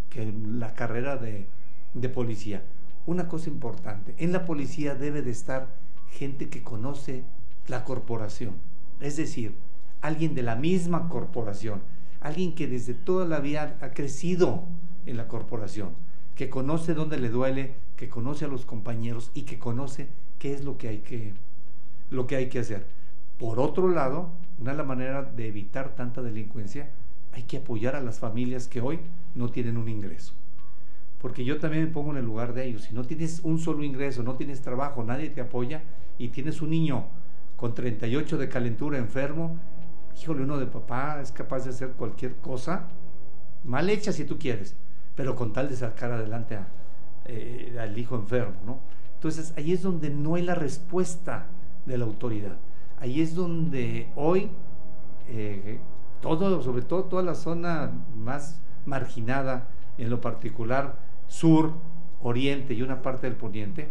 que 0.10 0.34
la 0.48 0.74
carrera 0.74 1.18
de, 1.18 1.48
de 1.94 2.10
policía. 2.10 2.64
Una 3.06 3.28
cosa 3.28 3.50
importante, 3.50 4.16
en 4.18 4.32
la 4.32 4.46
policía 4.46 4.96
debe 4.96 5.22
de 5.22 5.32
estar 5.32 5.76
gente 6.12 6.50
que 6.50 6.64
conoce 6.64 7.24
la 7.68 7.84
corporación, 7.84 8.54
es 9.00 9.18
decir, 9.18 9.56
alguien 10.02 10.36
de 10.36 10.44
la 10.44 10.56
misma 10.56 11.10
corporación, 11.10 11.82
alguien 12.22 12.56
que 12.56 12.68
desde 12.68 12.94
toda 12.94 13.26
la 13.26 13.40
vida 13.40 13.78
ha 13.82 13.90
crecido 13.92 14.64
en 15.06 15.18
la 15.18 15.28
corporación, 15.28 15.90
que 16.36 16.50
conoce 16.50 16.94
dónde 16.94 17.18
le 17.18 17.30
duele, 17.30 17.76
que 17.98 18.10
conoce 18.10 18.46
a 18.46 18.48
los 18.48 18.66
compañeros 18.66 19.32
y 19.34 19.44
que 19.44 19.60
conoce 19.60 20.08
qué 20.40 20.54
es 20.54 20.64
lo 20.64 20.78
que 20.78 20.88
hay 20.88 20.98
que, 21.00 21.34
lo 22.14 22.28
que, 22.28 22.36
hay 22.36 22.48
que 22.48 22.60
hacer. 22.60 22.86
Por 23.38 23.60
otro 23.60 23.90
lado, 23.90 24.30
una 24.60 24.72
de 24.72 24.78
las 24.78 24.88
maneras 24.88 25.36
de 25.36 25.48
evitar 25.48 25.96
tanta 25.96 26.22
delincuencia, 26.22 26.90
hay 27.34 27.44
que 27.44 27.58
apoyar 27.58 27.96
a 27.96 28.02
las 28.02 28.20
familias 28.20 28.68
que 28.68 28.82
hoy 28.82 29.00
no 29.36 29.50
tienen 29.50 29.78
un 29.78 29.90
ingreso. 29.90 30.34
Porque 31.20 31.44
yo 31.44 31.60
también 31.60 31.86
me 31.86 31.92
pongo 31.92 32.12
en 32.12 32.18
el 32.18 32.26
lugar 32.26 32.54
de 32.54 32.66
ellos. 32.66 32.84
Si 32.84 32.94
no 32.94 33.04
tienes 33.04 33.42
un 33.44 33.58
solo 33.58 33.84
ingreso, 33.84 34.24
no 34.24 34.36
tienes 34.36 34.62
trabajo, 34.62 35.04
nadie 35.04 35.30
te 35.30 35.42
apoya 35.42 35.82
y 36.18 36.30
tienes 36.30 36.62
un 36.62 36.70
niño 36.70 37.06
con 37.56 37.74
38 37.74 38.38
de 38.38 38.50
calentura 38.50 38.98
enfermo, 38.98 39.58
híjole, 40.22 40.44
uno 40.44 40.58
de 40.58 40.66
papá 40.66 41.22
es 41.22 41.32
capaz 41.32 41.64
de 41.64 41.70
hacer 41.70 41.92
cualquier 41.92 42.36
cosa, 42.36 42.88
mal 43.64 43.90
hecha 43.90 44.12
si 44.12 44.26
tú 44.26 44.38
quieres, 44.38 44.76
pero 45.16 45.36
con 45.36 45.54
tal 45.54 45.70
de 45.70 45.76
sacar 45.76 46.12
adelante 46.12 46.60
eh, 47.26 47.78
al 47.80 47.98
hijo 47.98 48.16
enfermo, 48.16 48.56
¿no? 48.66 48.80
Entonces 49.16 49.54
ahí 49.56 49.72
es 49.72 49.82
donde 49.82 50.10
no 50.10 50.36
hay 50.36 50.42
la 50.42 50.56
respuesta 50.56 51.46
de 51.86 51.98
la 51.98 52.06
autoridad. 52.06 52.58
Ahí 53.00 53.22
es 53.22 53.36
donde 53.36 54.08
hoy 54.16 54.50
eh, 55.28 55.80
todo, 56.22 56.62
sobre 56.62 56.84
todo 56.84 57.06
toda 57.06 57.24
la 57.24 57.36
zona 57.36 57.92
más 58.16 58.62
marginada, 58.86 59.68
en 59.98 60.10
lo 60.10 60.22
particular 60.22 60.98
sur, 61.28 61.74
oriente 62.22 62.74
y 62.74 62.82
una 62.82 63.02
parte 63.02 63.28
del 63.28 63.36
poniente, 63.36 63.90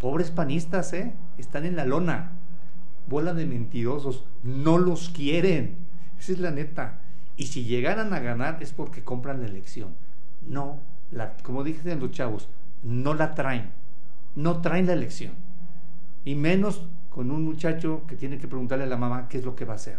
pobres 0.00 0.30
panistas, 0.30 0.92
¿eh? 0.92 1.14
están 1.38 1.64
en 1.64 1.76
la 1.76 1.84
lona, 1.84 2.32
bola 3.06 3.34
de 3.34 3.46
mentirosos, 3.46 4.24
no 4.42 4.78
los 4.78 5.10
quieren, 5.10 5.76
esa 6.18 6.32
es 6.32 6.38
la 6.38 6.50
neta. 6.50 6.98
Y 7.36 7.46
si 7.46 7.64
llegaran 7.64 8.12
a 8.12 8.20
ganar 8.20 8.58
es 8.62 8.72
porque 8.72 9.02
compran 9.02 9.40
la 9.40 9.46
elección. 9.46 9.94
No, 10.46 10.78
la, 11.10 11.34
como 11.42 11.64
dicen 11.64 12.00
los 12.00 12.10
chavos, 12.10 12.48
no 12.82 13.14
la 13.14 13.34
traen, 13.34 13.70
no 14.34 14.60
traen 14.60 14.86
la 14.86 14.92
elección. 14.92 15.32
Y 16.24 16.34
menos 16.34 16.86
con 17.14 17.30
un 17.30 17.44
muchacho 17.44 18.02
que 18.08 18.16
tiene 18.16 18.38
que 18.38 18.48
preguntarle 18.48 18.84
a 18.84 18.88
la 18.88 18.96
mamá 18.96 19.28
qué 19.28 19.38
es 19.38 19.44
lo 19.44 19.54
que 19.54 19.64
va 19.64 19.74
a 19.74 19.76
hacer. 19.76 19.98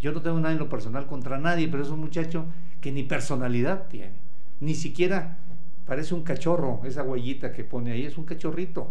Yo 0.00 0.10
no 0.12 0.20
tengo 0.20 0.38
nada 0.40 0.52
en 0.52 0.58
lo 0.58 0.68
personal 0.68 1.06
contra 1.06 1.38
nadie, 1.38 1.68
pero 1.68 1.82
es 1.82 1.88
un 1.88 2.00
muchacho 2.00 2.46
que 2.80 2.90
ni 2.90 3.04
personalidad 3.04 3.86
tiene. 3.88 4.14
Ni 4.60 4.74
siquiera 4.74 5.38
parece 5.86 6.14
un 6.14 6.22
cachorro, 6.22 6.80
esa 6.84 7.04
huellita 7.04 7.52
que 7.52 7.62
pone 7.62 7.92
ahí, 7.92 8.04
es 8.04 8.18
un 8.18 8.24
cachorrito. 8.24 8.88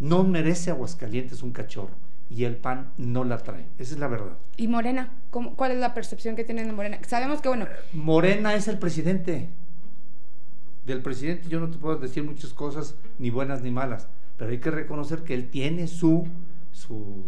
No 0.00 0.24
merece 0.24 0.70
Aguascalientes 0.70 1.42
un 1.42 1.52
cachorro. 1.52 1.94
Y 2.28 2.44
el 2.44 2.56
PAN 2.56 2.92
no 2.96 3.24
la 3.24 3.38
trae. 3.38 3.66
Esa 3.78 3.94
es 3.94 4.00
la 4.00 4.08
verdad. 4.08 4.38
¿Y 4.56 4.66
Morena? 4.66 5.10
¿Cómo, 5.30 5.54
¿Cuál 5.54 5.72
es 5.72 5.78
la 5.78 5.92
percepción 5.94 6.34
que 6.34 6.44
tienen 6.44 6.66
de 6.66 6.72
Morena? 6.72 6.98
Sabemos 7.06 7.40
que, 7.40 7.48
bueno... 7.48 7.66
Morena 7.92 8.54
es 8.54 8.68
el 8.68 8.78
presidente. 8.78 9.50
Del 10.86 11.02
presidente 11.02 11.48
yo 11.48 11.60
no 11.60 11.70
te 11.70 11.78
puedo 11.78 11.96
decir 11.98 12.24
muchas 12.24 12.52
cosas, 12.52 12.96
ni 13.18 13.30
buenas 13.30 13.62
ni 13.62 13.70
malas, 13.70 14.08
pero 14.36 14.50
hay 14.50 14.58
que 14.58 14.70
reconocer 14.70 15.22
que 15.22 15.34
él 15.34 15.48
tiene 15.48 15.86
su, 15.86 16.26
su, 16.72 17.24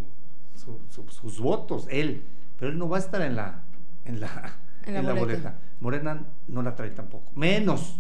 su, 0.55 0.81
su 0.91 1.09
sus 1.09 1.41
votos, 1.41 1.87
él 1.91 2.23
pero 2.59 2.73
él 2.73 2.79
no 2.79 2.89
va 2.89 2.97
a 2.97 3.01
estar 3.01 3.21
en 3.23 3.37
la, 3.37 3.61
en 4.05 4.21
la, 4.21 4.53
En 4.87 4.95
la 4.95 5.01
en 5.01 5.07
la 5.07 5.13
boleta. 5.15 5.21
boleta. 5.27 5.59
Morena 5.81 6.27
no 6.49 6.63
la 6.63 6.75
trae 6.75 6.91
tampoco. 6.91 7.31
Menos. 7.35 7.99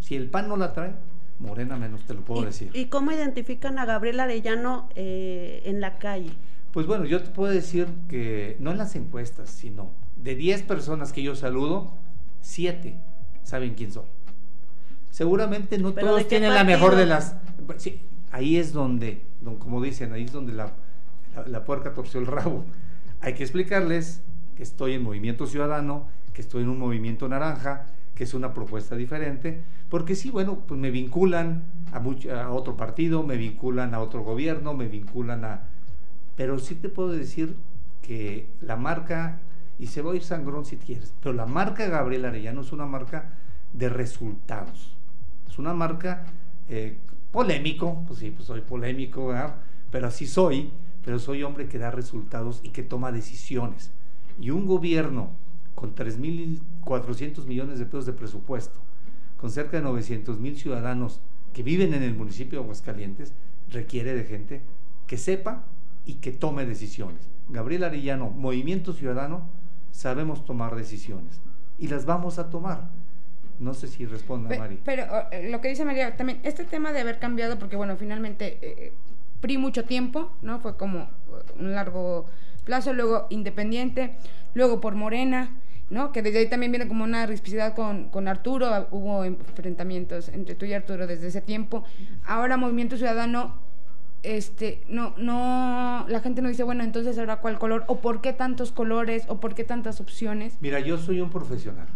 Si 0.00 0.16
el 0.16 0.28
PAN 0.28 0.48
no 0.48 0.56
la 0.56 0.72
trae, 0.72 0.92
Morena 1.38 1.76
menos, 1.76 2.02
te 2.04 2.14
lo 2.14 2.20
puedo 2.22 2.42
¿Y, 2.42 2.46
decir. 2.46 2.70
¿Y 2.74 2.86
cómo 2.86 3.12
identifican 3.12 3.78
a 3.78 3.84
Gabriel 3.84 4.20
Arellano 4.20 4.88
eh, 4.94 5.62
en 5.64 5.80
la 5.80 5.98
calle? 5.98 6.32
Pues 6.72 6.86
bueno, 6.86 7.04
yo 7.06 7.22
te 7.22 7.30
puedo 7.30 7.52
decir 7.52 7.86
que 8.08 8.56
no 8.60 8.70
en 8.72 8.78
las 8.78 8.96
encuestas, 8.96 9.50
sino 9.50 9.90
de 10.16 10.34
10 10.34 10.62
personas 10.62 11.12
que 11.12 11.22
yo 11.22 11.34
saludo, 11.34 11.94
7 12.40 12.96
saben 13.42 13.74
quién 13.74 13.92
soy. 13.92 14.04
Seguramente 15.10 15.78
no 15.78 15.94
¿Pero 15.94 16.08
todos 16.08 16.28
tienen 16.28 16.52
la 16.52 16.64
mejor 16.64 16.96
de 16.96 17.06
las... 17.06 17.36
sí, 17.78 18.00
ahí 18.30 18.56
es 18.56 18.72
donde, 18.72 19.22
don- 19.40 19.56
como 19.56 19.82
dicen, 19.82 20.12
ahí 20.12 20.24
es 20.24 20.32
donde 20.32 20.52
la, 20.52 20.72
la, 21.46 21.64
puerca 21.64 21.94
torció 21.94 22.20
el 22.20 22.26
rabo. 22.26 22.64
Hay 23.20 23.34
que 23.34 23.42
explicarles 23.42 24.22
que 24.56 24.62
estoy 24.62 24.94
en 24.94 25.02
Movimiento 25.02 25.46
Ciudadano, 25.46 26.08
que 26.32 26.42
estoy 26.42 26.62
en 26.62 26.68
un 26.68 26.78
movimiento 26.78 27.28
naranja, 27.28 27.86
que 28.14 28.24
es 28.24 28.34
una 28.34 28.54
propuesta 28.54 28.96
diferente, 28.96 29.60
porque 29.90 30.14
sí, 30.14 30.30
bueno, 30.30 30.60
pues 30.66 30.80
me 30.80 30.90
vinculan 30.90 31.62
a, 31.92 31.98
a 32.42 32.50
otro 32.50 32.76
partido, 32.76 33.22
me 33.22 33.36
vinculan 33.36 33.94
a 33.94 34.00
otro 34.00 34.22
gobierno, 34.22 34.74
me 34.74 34.88
vinculan 34.88 35.44
a... 35.44 35.62
Pero 36.36 36.58
sí 36.58 36.74
te 36.74 36.88
puedo 36.88 37.10
decir 37.12 37.56
que 38.02 38.48
la 38.60 38.76
marca 38.76 39.40
y 39.78 39.88
se 39.88 40.02
va 40.02 40.12
a 40.12 40.16
ir 40.16 40.22
sangrón 40.22 40.64
si 40.64 40.76
quieres. 40.76 41.12
Pero 41.22 41.34
la 41.34 41.46
marca 41.46 41.86
Gabriel 41.88 42.24
Arellano 42.24 42.60
es 42.62 42.72
una 42.72 42.86
marca 42.86 43.34
de 43.72 43.88
resultados. 43.88 44.96
Es 45.48 45.58
una 45.58 45.74
marca 45.74 46.24
eh, 46.68 46.98
polémico, 47.32 48.04
pues 48.06 48.20
sí, 48.20 48.30
pues 48.30 48.46
soy 48.46 48.60
polémico, 48.60 49.34
pero 49.90 50.08
así 50.08 50.26
soy, 50.26 50.70
pero 51.04 51.18
soy 51.18 51.42
hombre 51.42 51.68
que 51.68 51.78
da 51.78 51.90
resultados 51.90 52.60
y 52.62 52.70
que 52.70 52.82
toma 52.82 53.12
decisiones. 53.12 53.90
Y 54.40 54.50
un 54.50 54.66
gobierno 54.66 55.30
con 55.74 55.94
3.400 55.94 57.44
millones 57.46 57.78
de 57.78 57.86
pesos 57.86 58.06
de 58.06 58.12
presupuesto, 58.12 58.80
con 59.36 59.50
cerca 59.50 59.76
de 59.76 59.82
900 59.82 60.38
mil 60.38 60.56
ciudadanos 60.56 61.20
que 61.52 61.62
viven 61.62 61.94
en 61.94 62.02
el 62.02 62.14
municipio 62.14 62.58
de 62.58 62.64
Aguascalientes, 62.64 63.32
requiere 63.70 64.14
de 64.14 64.24
gente 64.24 64.62
que 65.06 65.16
sepa 65.16 65.64
y 66.04 66.14
que 66.14 66.32
tome 66.32 66.66
decisiones. 66.66 67.28
Gabriel 67.48 67.84
Arellano, 67.84 68.30
Movimiento 68.30 68.92
Ciudadano, 68.92 69.48
sabemos 69.90 70.44
tomar 70.44 70.74
decisiones 70.74 71.40
y 71.78 71.88
las 71.88 72.06
vamos 72.06 72.38
a 72.38 72.50
tomar. 72.50 72.90
No 73.58 73.74
sé 73.74 73.88
si 73.88 74.06
responda 74.06 74.56
Mari. 74.56 74.80
Pero 74.84 75.04
eh, 75.30 75.50
lo 75.50 75.60
que 75.60 75.68
dice 75.68 75.84
María, 75.84 76.16
también 76.16 76.40
este 76.42 76.64
tema 76.64 76.92
de 76.92 77.00
haber 77.00 77.18
cambiado, 77.18 77.58
porque 77.58 77.76
bueno, 77.76 77.96
finalmente 77.96 78.58
eh, 78.62 78.92
PRI 79.40 79.58
mucho 79.58 79.84
tiempo, 79.84 80.32
¿no? 80.42 80.60
Fue 80.60 80.76
como 80.76 81.08
un 81.58 81.72
largo 81.72 82.26
plazo, 82.64 82.92
luego 82.92 83.26
Independiente, 83.30 84.16
luego 84.54 84.80
por 84.80 84.94
Morena, 84.94 85.50
¿no? 85.90 86.12
Que 86.12 86.22
desde 86.22 86.40
ahí 86.40 86.48
también 86.48 86.72
viene 86.72 86.88
como 86.88 87.04
una 87.04 87.26
rispicidad 87.26 87.74
con, 87.74 88.08
con 88.10 88.28
Arturo, 88.28 88.88
hubo 88.90 89.24
enfrentamientos 89.24 90.28
entre 90.28 90.54
tú 90.54 90.66
y 90.66 90.74
Arturo 90.74 91.06
desde 91.06 91.28
ese 91.28 91.40
tiempo. 91.40 91.84
Ahora 92.24 92.56
Movimiento 92.56 92.96
Ciudadano 92.96 93.66
este, 94.22 94.82
no, 94.88 95.14
no, 95.16 96.04
la 96.08 96.20
gente 96.20 96.42
no 96.42 96.48
dice, 96.48 96.64
bueno, 96.64 96.82
entonces 96.82 97.16
ahora 97.18 97.36
cuál 97.36 97.58
color, 97.58 97.84
o 97.86 98.00
por 98.00 98.20
qué 98.20 98.32
tantos 98.32 98.72
colores, 98.72 99.24
o 99.28 99.38
por 99.38 99.54
qué 99.54 99.62
tantas 99.62 100.00
opciones. 100.00 100.56
Mira, 100.60 100.80
yo 100.80 100.98
soy 100.98 101.20
un 101.20 101.30
profesional. 101.30 101.86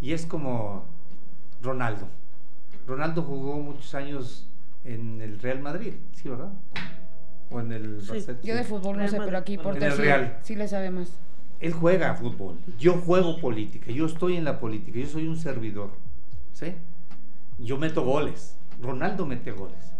Y 0.00 0.12
es 0.12 0.26
como 0.26 0.84
Ronaldo. 1.62 2.08
Ronaldo 2.86 3.22
jugó 3.22 3.56
muchos 3.58 3.94
años 3.94 4.48
en 4.84 5.20
el 5.20 5.38
Real 5.40 5.60
Madrid, 5.60 5.94
¿sí, 6.12 6.28
verdad? 6.28 6.52
O 7.50 7.60
en 7.60 7.72
el 7.72 8.00
Yo 8.42 8.54
de 8.54 8.64
fútbol 8.64 8.96
no 8.96 9.08
sé, 9.08 9.18
pero 9.18 9.38
aquí 9.38 9.58
por 9.58 9.76
el 9.76 9.96
Real. 9.96 10.38
sí 10.42 10.54
le 10.54 10.68
sabe 10.68 10.90
más. 10.90 11.10
Él 11.60 11.72
juega 11.74 12.14
fútbol. 12.14 12.56
Yo 12.78 12.94
juego 12.94 13.38
política. 13.38 13.90
Yo 13.90 14.06
estoy 14.06 14.36
en 14.36 14.44
la 14.44 14.58
política. 14.58 14.98
Yo 14.98 15.06
soy 15.06 15.28
un 15.28 15.36
servidor. 15.36 15.90
¿Sí? 16.52 16.74
Yo 17.58 17.76
meto 17.76 18.02
goles. 18.02 18.56
Ronaldo 18.80 19.26
mete 19.26 19.52
goles 19.52 19.90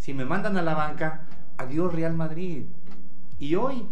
si 0.00 0.14
me 0.14 0.24
mandan 0.24 0.56
a 0.56 0.62
la 0.62 0.74
banca, 0.74 1.20
adiós 1.58 1.92
Real 1.94 2.14
Madrid. 2.14 2.64
Y 3.38 3.54
hoy, 3.54 3.86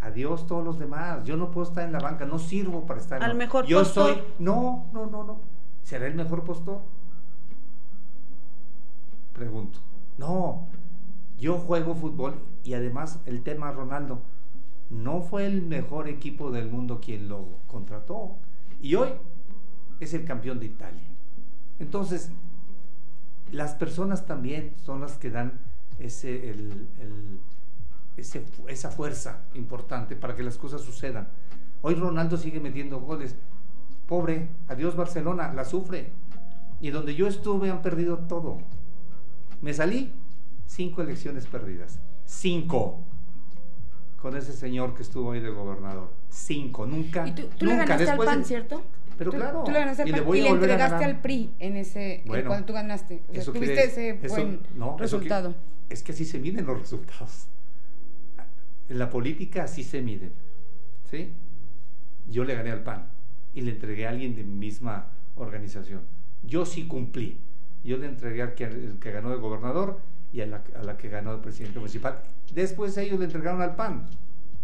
adiós 0.00 0.46
todos 0.46 0.64
los 0.64 0.78
demás. 0.78 1.24
Yo 1.24 1.36
no 1.36 1.50
puedo 1.50 1.66
estar 1.66 1.84
en 1.84 1.92
la 1.92 2.00
banca, 2.00 2.24
no 2.24 2.38
sirvo 2.38 2.86
para 2.86 3.00
estar. 3.00 3.22
Al 3.22 3.34
mejor 3.34 3.66
Yo 3.66 3.84
soy, 3.84 4.22
no, 4.38 4.86
no, 4.92 5.06
no, 5.06 5.24
no. 5.24 5.40
¿Será 5.82 6.06
el 6.06 6.14
mejor 6.14 6.44
postor? 6.44 6.80
Pregunto. 9.32 9.78
No, 10.18 10.66
yo 11.38 11.58
juego 11.58 11.94
fútbol 11.94 12.34
y 12.62 12.74
además 12.74 13.20
el 13.26 13.42
tema 13.42 13.72
Ronaldo, 13.72 14.20
no 14.90 15.22
fue 15.22 15.46
el 15.46 15.62
mejor 15.62 16.08
equipo 16.08 16.50
del 16.50 16.68
mundo 16.68 17.00
quien 17.00 17.28
lo 17.28 17.46
contrató. 17.66 18.36
Y 18.82 18.96
hoy 18.96 19.10
es 20.00 20.14
el 20.14 20.24
campeón 20.24 20.58
de 20.58 20.66
Italia. 20.66 21.02
Entonces, 21.78 22.30
las 23.52 23.74
personas 23.74 24.26
también 24.26 24.74
son 24.84 25.00
las 25.00 25.16
que 25.16 25.30
dan 25.30 25.60
ese, 25.98 26.54
esa 28.20 28.90
fuerza 28.90 29.44
importante 29.54 30.16
para 30.16 30.34
que 30.34 30.42
las 30.42 30.56
cosas 30.56 30.80
sucedan. 30.82 31.28
Hoy 31.82 31.94
Ronaldo 31.94 32.36
sigue 32.36 32.60
metiendo 32.60 33.00
goles. 33.00 33.36
Pobre, 34.06 34.48
adiós 34.68 34.96
Barcelona, 34.96 35.52
la 35.54 35.64
sufre. 35.64 36.10
Y 36.80 36.90
donde 36.90 37.14
yo 37.14 37.26
estuve 37.26 37.70
han 37.70 37.82
perdido 37.82 38.18
todo. 38.18 38.58
Me 39.60 39.74
salí, 39.74 40.12
cinco 40.66 41.02
elecciones 41.02 41.46
perdidas. 41.46 42.00
Cinco. 42.24 43.00
Con 44.20 44.36
ese 44.36 44.52
señor 44.52 44.94
que 44.94 45.02
estuvo 45.02 45.32
ahí 45.32 45.40
de 45.40 45.50
gobernador. 45.50 46.10
Cinco, 46.28 46.86
nunca. 46.86 47.26
¿Y 47.26 47.32
tú, 47.32 47.42
nunca. 47.42 47.64
le 47.64 47.76
ganaste 47.76 48.10
al 48.10 48.18
PAN, 48.18 48.44
cierto? 48.44 48.82
Pero 49.16 49.32
claro. 49.32 49.64
Tú 49.64 49.70
le 49.70 49.80
ganaste 49.80 50.02
al 50.02 50.08
y 50.08 50.12
PAN 50.12 50.36
y 50.36 50.40
le 50.40 50.48
entregaste 50.48 51.04
al 51.04 51.20
PRI 51.20 51.54
en 51.58 51.76
ese, 51.76 52.22
cuando 52.26 52.66
tú 52.66 52.72
ganaste. 52.72 53.22
O 53.28 53.34
sea, 53.34 53.44
tuviste 53.44 53.84
ese 53.84 54.12
buen 54.28 54.60
resultado. 54.98 55.54
es 55.88 56.02
que 56.02 56.12
así 56.12 56.24
se 56.24 56.38
miden 56.38 56.66
los 56.66 56.78
resultados. 56.78 57.48
En 58.90 58.98
la 58.98 59.08
política 59.08 59.64
así 59.64 59.84
se 59.84 60.02
miden. 60.02 60.32
¿Sí? 61.10 61.30
Yo 62.28 62.44
le 62.44 62.54
gané 62.54 62.72
al 62.72 62.82
PAN 62.82 63.06
y 63.54 63.62
le 63.62 63.70
entregué 63.70 64.06
a 64.06 64.10
alguien 64.10 64.34
de 64.34 64.42
mi 64.42 64.54
misma 64.54 65.06
organización. 65.36 66.02
Yo 66.42 66.66
sí 66.66 66.86
cumplí. 66.86 67.38
Yo 67.84 67.96
le 67.96 68.06
entregué 68.06 68.42
al 68.42 68.54
que, 68.54 68.64
el 68.64 68.98
que 69.00 69.12
ganó 69.12 69.30
de 69.30 69.36
gobernador 69.36 70.00
y 70.32 70.40
a 70.40 70.46
la, 70.46 70.62
a 70.78 70.82
la, 70.82 70.96
que 70.96 71.08
ganó 71.08 71.32
de 71.32 71.38
presidente 71.42 71.78
municipal. 71.78 72.22
Después 72.52 72.96
ellos 72.98 73.18
le 73.18 73.26
entregaron 73.26 73.62
al 73.62 73.76
PAN. 73.76 74.06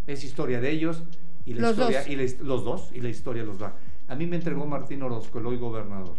Es 0.06 0.24
historia 0.24 0.60
de 0.60 0.70
ellos 0.70 1.04
y 1.44 1.54
la 1.54 1.62
los 1.62 1.70
historia 1.72 2.00
dos. 2.00 2.08
y 2.08 2.16
la, 2.16 2.24
los 2.42 2.64
dos 2.64 2.90
y 2.92 3.00
la 3.00 3.08
historia 3.08 3.44
los 3.44 3.62
va. 3.62 3.74
A 4.08 4.16
mí 4.16 4.26
me 4.26 4.36
entregó 4.36 4.66
Martín 4.66 5.02
Orozco, 5.02 5.38
el 5.38 5.46
hoy 5.46 5.56
gobernador. 5.56 6.14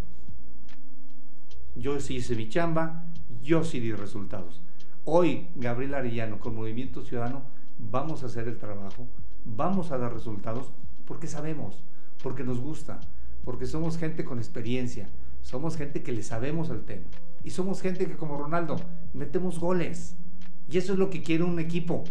Yo 1.75 1.99
sí 1.99 2.15
hice 2.15 2.35
mi 2.35 2.47
chamba, 2.47 3.03
yo 3.43 3.63
sí 3.63 3.81
di 3.81 3.91
resultados. 3.91 4.61
Hoy, 5.05 5.47
Gabriel 5.55 5.93
Arellano, 5.93 6.39
con 6.39 6.55
Movimiento 6.55 7.01
Ciudadano, 7.01 7.43
vamos 7.77 8.23
a 8.23 8.27
hacer 8.27 8.47
el 8.47 8.57
trabajo, 8.57 9.07
vamos 9.45 9.91
a 9.91 9.97
dar 9.97 10.13
resultados, 10.13 10.71
porque 11.05 11.27
sabemos, 11.27 11.83
porque 12.21 12.43
nos 12.43 12.59
gusta, 12.59 12.99
porque 13.43 13.65
somos 13.65 13.97
gente 13.97 14.25
con 14.25 14.39
experiencia, 14.39 15.09
somos 15.41 15.77
gente 15.77 16.03
que 16.03 16.11
le 16.11 16.23
sabemos 16.23 16.69
al 16.69 16.83
tema. 16.83 17.05
Y 17.43 17.51
somos 17.51 17.81
gente 17.81 18.05
que, 18.07 18.17
como 18.17 18.37
Ronaldo, 18.37 18.75
metemos 19.13 19.59
goles. 19.59 20.15
Y 20.69 20.77
eso 20.77 20.93
es 20.93 20.99
lo 20.99 21.09
que 21.09 21.23
quiere 21.23 21.43
un 21.43 21.59
equipo, 21.59 22.03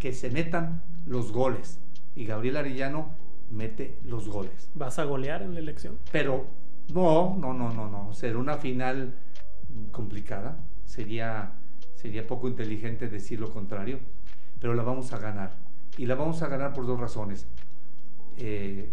que 0.00 0.12
se 0.12 0.30
metan 0.30 0.82
los 1.06 1.30
goles. 1.30 1.78
Y 2.16 2.24
Gabriel 2.24 2.56
Arellano 2.56 3.14
mete 3.50 3.98
los 4.04 4.28
goles. 4.28 4.68
¿Vas 4.74 4.98
a 4.98 5.04
golear 5.04 5.42
en 5.42 5.54
la 5.54 5.60
elección? 5.60 5.98
Pero 6.10 6.46
no, 6.92 7.36
no, 7.36 7.54
no, 7.54 7.72
no, 7.72 7.88
no. 7.88 8.12
Será 8.12 8.38
una 8.38 8.56
final 8.56 9.14
complicada. 9.92 10.58
Sería, 10.84 11.52
sería 11.94 12.26
poco 12.26 12.48
inteligente 12.48 13.08
decir 13.08 13.38
lo 13.38 13.50
contrario. 13.50 14.00
Pero 14.60 14.74
la 14.74 14.82
vamos 14.82 15.12
a 15.12 15.18
ganar. 15.18 15.56
Y 15.96 16.06
la 16.06 16.14
vamos 16.14 16.42
a 16.42 16.48
ganar 16.48 16.72
por 16.72 16.86
dos 16.86 17.00
razones. 17.00 17.46
Eh, 18.36 18.90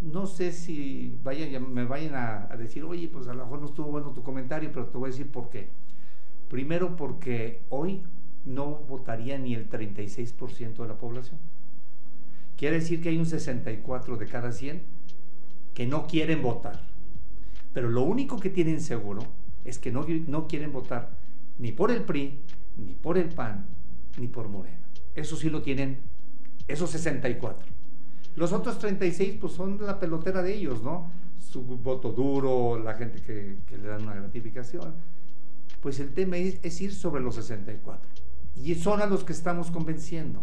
no 0.00 0.26
sé 0.26 0.52
si 0.52 1.18
vaya, 1.22 1.60
me 1.60 1.84
vayan 1.84 2.14
a, 2.14 2.48
a, 2.50 2.56
decir, 2.56 2.84
oye, 2.84 3.08
pues 3.08 3.28
a 3.28 3.34
lo 3.34 3.44
mejor 3.44 3.60
no 3.60 3.66
estuvo 3.66 3.90
bueno 3.90 4.12
tu 4.12 4.22
comentario, 4.22 4.70
pero 4.72 4.86
te 4.86 4.98
voy 4.98 5.08
a 5.08 5.12
decir 5.12 5.30
por 5.30 5.50
qué. 5.50 5.68
Primero 6.48 6.96
porque 6.96 7.62
hoy 7.68 8.02
no 8.44 8.66
votaría 8.66 9.38
ni 9.38 9.54
el 9.54 9.68
36% 9.68 10.76
de 10.76 10.88
la 10.88 10.96
población. 10.96 11.40
Quiere 12.56 12.76
decir 12.76 13.02
que 13.02 13.10
hay 13.10 13.18
un 13.18 13.26
64 13.26 14.16
de 14.16 14.26
cada 14.26 14.52
100 14.52 14.82
que 15.74 15.86
no 15.86 16.06
quieren 16.06 16.42
votar. 16.42 16.80
Pero 17.74 17.90
lo 17.90 18.02
único 18.02 18.38
que 18.38 18.48
tienen 18.48 18.80
seguro 18.80 19.22
es 19.64 19.78
que 19.78 19.92
no, 19.92 20.06
no 20.26 20.46
quieren 20.48 20.72
votar 20.72 21.10
ni 21.58 21.72
por 21.72 21.90
el 21.90 22.02
PRI, 22.04 22.38
ni 22.78 22.92
por 22.94 23.18
el 23.18 23.28
PAN, 23.28 23.66
ni 24.18 24.28
por 24.28 24.48
Morena. 24.48 24.78
Eso 25.14 25.36
sí 25.36 25.50
lo 25.50 25.62
tienen, 25.62 25.98
esos 26.68 26.90
64. 26.90 27.66
Los 28.36 28.52
otros 28.52 28.78
36 28.78 29.38
pues 29.40 29.52
son 29.52 29.78
la 29.84 29.98
pelotera 29.98 30.42
de 30.42 30.54
ellos, 30.54 30.82
¿no? 30.82 31.10
Su 31.40 31.62
voto 31.62 32.12
duro, 32.12 32.78
la 32.78 32.94
gente 32.94 33.20
que, 33.22 33.56
le 33.76 33.88
dan 33.88 34.02
una 34.02 34.14
gratificación. 34.14 34.94
Pues 35.80 36.00
el 36.00 36.12
tema 36.12 36.36
es, 36.36 36.58
es 36.62 36.80
ir 36.80 36.94
sobre 36.94 37.22
los 37.22 37.36
64. 37.36 38.08
Y 38.56 38.74
son 38.74 39.00
a 39.00 39.06
los 39.06 39.24
que 39.24 39.32
estamos 39.32 39.70
convenciendo. 39.70 40.42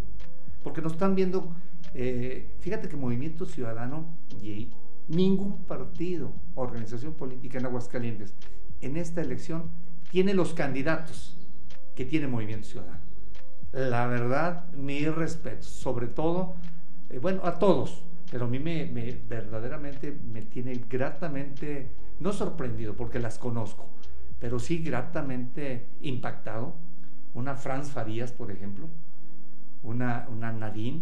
Porque 0.63 0.81
nos 0.81 0.93
están 0.93 1.13
viendo 1.13 1.53
eh, 1.93 2.47
fíjate 2.59 2.89
que 2.89 2.97
Movimiento 2.97 3.45
Ciudadano 3.45 4.05
y 4.41 4.69
ningún 5.07 5.63
partido, 5.65 6.33
organización 6.55 7.13
política 7.13 7.59
en 7.59 7.65
Aguascalientes, 7.65 8.33
en 8.81 8.97
esta 8.97 9.21
elección 9.21 9.69
tiene 10.12 10.33
los 10.33 10.53
candidatos 10.53 11.38
que 11.95 12.05
tiene 12.05 12.27
Movimiento 12.27 12.67
Ciudadano. 12.67 13.02
La 13.73 14.05
verdad, 14.05 14.71
mi 14.73 15.03
respeto, 15.07 15.63
sobre 15.63 16.05
todo, 16.05 16.53
eh, 17.09 17.17
bueno, 17.17 17.41
a 17.43 17.57
todos, 17.57 18.03
pero 18.29 18.45
a 18.45 18.47
mí 18.47 18.59
me, 18.59 18.86
me, 18.86 19.19
verdaderamente 19.27 20.15
me 20.31 20.43
tiene 20.43 20.86
gratamente, 20.88 21.89
no 22.19 22.33
sorprendido 22.33 22.95
porque 22.95 23.17
las 23.17 23.39
conozco, 23.39 23.88
pero 24.39 24.59
sí 24.59 24.83
gratamente 24.83 25.88
impactado. 26.01 26.75
Una 27.33 27.55
Franz 27.55 27.89
Farías, 27.89 28.31
por 28.31 28.51
ejemplo, 28.51 28.88
una, 29.81 30.27
una 30.29 30.51
Nadine, 30.51 31.01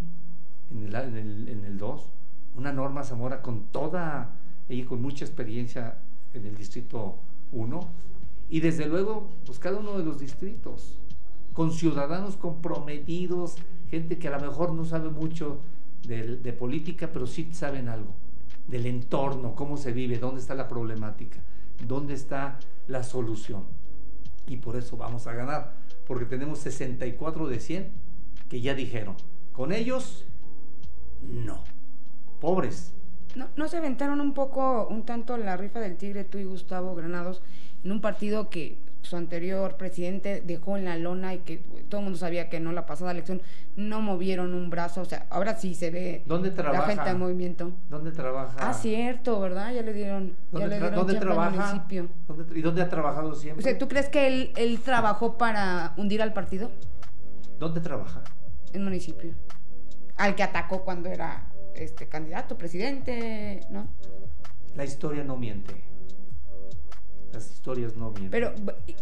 en 0.70 1.64
el, 1.64 1.76
2, 1.76 2.08
una 2.56 2.72
Norma 2.72 3.04
Zamora 3.04 3.42
con 3.42 3.64
toda, 3.66 4.30
ella 4.70 4.86
con 4.86 5.02
mucha 5.02 5.26
experiencia 5.26 5.98
en 6.32 6.46
el 6.46 6.56
distrito 6.56 7.18
1, 7.52 7.80
y 8.48 8.60
desde 8.60 8.86
luego, 8.86 9.28
pues 9.44 9.58
cada 9.58 9.78
uno 9.78 9.98
de 9.98 10.04
los 10.04 10.20
distritos, 10.20 10.98
con 11.52 11.72
ciudadanos 11.72 12.36
comprometidos, 12.36 13.56
gente 13.90 14.18
que 14.18 14.28
a 14.28 14.38
lo 14.38 14.40
mejor 14.40 14.72
no 14.72 14.84
sabe 14.84 15.10
mucho 15.10 15.60
de, 16.06 16.52
política, 16.52 17.10
pero 17.12 17.26
sí 17.26 17.48
saben 17.52 17.88
algo 17.88 18.14
del 18.66 18.86
entorno, 18.86 19.54
cómo 19.54 19.76
se 19.76 19.92
vive, 19.92 20.18
dónde 20.18 20.40
está 20.40 20.54
la 20.54 20.68
problemática, 20.68 21.40
dónde 21.86 22.14
está 22.14 22.58
la 22.88 23.02
solución. 23.02 23.64
Y 24.46 24.56
por 24.56 24.76
eso 24.76 24.96
vamos 24.96 25.26
a 25.26 25.32
ganar, 25.32 25.74
porque 26.06 26.24
tenemos 26.24 26.58
64 26.60 27.48
de 27.48 27.60
100 27.60 27.90
que 28.48 28.60
ya 28.60 28.74
dijeron, 28.74 29.16
con 29.52 29.72
ellos, 29.72 30.24
no. 31.22 31.64
Pobres. 32.40 32.92
¿No, 33.34 33.48
¿No 33.56 33.68
se 33.68 33.76
aventaron 33.76 34.20
un 34.20 34.34
poco, 34.34 34.88
un 34.88 35.04
tanto 35.04 35.36
la 35.36 35.56
rifa 35.56 35.80
del 35.80 35.96
Tigre, 35.96 36.24
tú 36.24 36.38
y 36.38 36.44
Gustavo 36.44 36.94
Granados, 36.94 37.42
en 37.84 37.92
un 37.92 38.00
partido 38.00 38.50
que 38.50 38.78
su 39.02 39.16
anterior 39.16 39.76
presidente 39.76 40.40
dejó 40.44 40.76
en 40.76 40.84
la 40.84 40.96
lona 40.96 41.34
y 41.34 41.38
que 41.40 41.58
todo 41.88 42.00
el 42.00 42.04
mundo 42.04 42.18
sabía 42.18 42.48
que 42.48 42.60
no 42.60 42.72
la 42.72 42.86
pasada 42.86 43.10
elección 43.10 43.42
no 43.76 44.00
movieron 44.00 44.54
un 44.54 44.70
brazo, 44.70 45.00
o 45.00 45.04
sea, 45.04 45.26
ahora 45.30 45.56
sí 45.56 45.74
se 45.74 45.90
ve 45.90 46.22
¿Dónde 46.26 46.50
trabaja? 46.50 46.86
la 46.86 46.94
gente 46.94 47.10
en 47.10 47.18
movimiento. 47.18 47.72
¿Dónde 47.90 48.12
trabaja? 48.12 48.56
Ah, 48.60 48.72
cierto, 48.74 49.40
¿verdad? 49.40 49.72
Ya 49.72 49.82
le 49.82 49.92
dieron, 49.92 50.36
¿Dónde, 50.50 50.60
ya 50.60 50.66
le 50.68 50.78
dieron 50.78 50.94
dónde 50.94 51.14
trabaja? 51.20 51.50
municipio. 51.50 52.08
¿Dónde 52.28 52.58
¿Y 52.58 52.62
dónde 52.62 52.82
ha 52.82 52.88
trabajado 52.88 53.30
O 53.30 53.34
siempre? 53.34 53.62
sea, 53.64 53.76
¿tú 53.78 53.88
crees 53.88 54.08
que 54.08 54.26
él, 54.26 54.52
él 54.56 54.80
trabajó 54.80 55.36
para 55.38 55.92
hundir 55.96 56.22
al 56.22 56.32
partido 56.32 56.70
¿Dónde 57.58 57.80
trabaja? 57.80 58.22
en 58.72 58.84
municipio? 58.84 59.32
Al 60.16 60.34
que 60.34 60.42
atacó 60.42 60.84
cuando 60.84 61.08
era 61.08 61.46
este 61.74 62.06
candidato, 62.08 62.56
presidente, 62.58 63.60
¿no? 63.70 63.86
La 64.76 64.84
historia 64.84 65.24
no 65.24 65.36
miente. 65.36 65.74
Las 67.32 67.50
historias 67.50 67.96
no 67.96 68.10
mienten. 68.10 68.30
Pero 68.30 68.52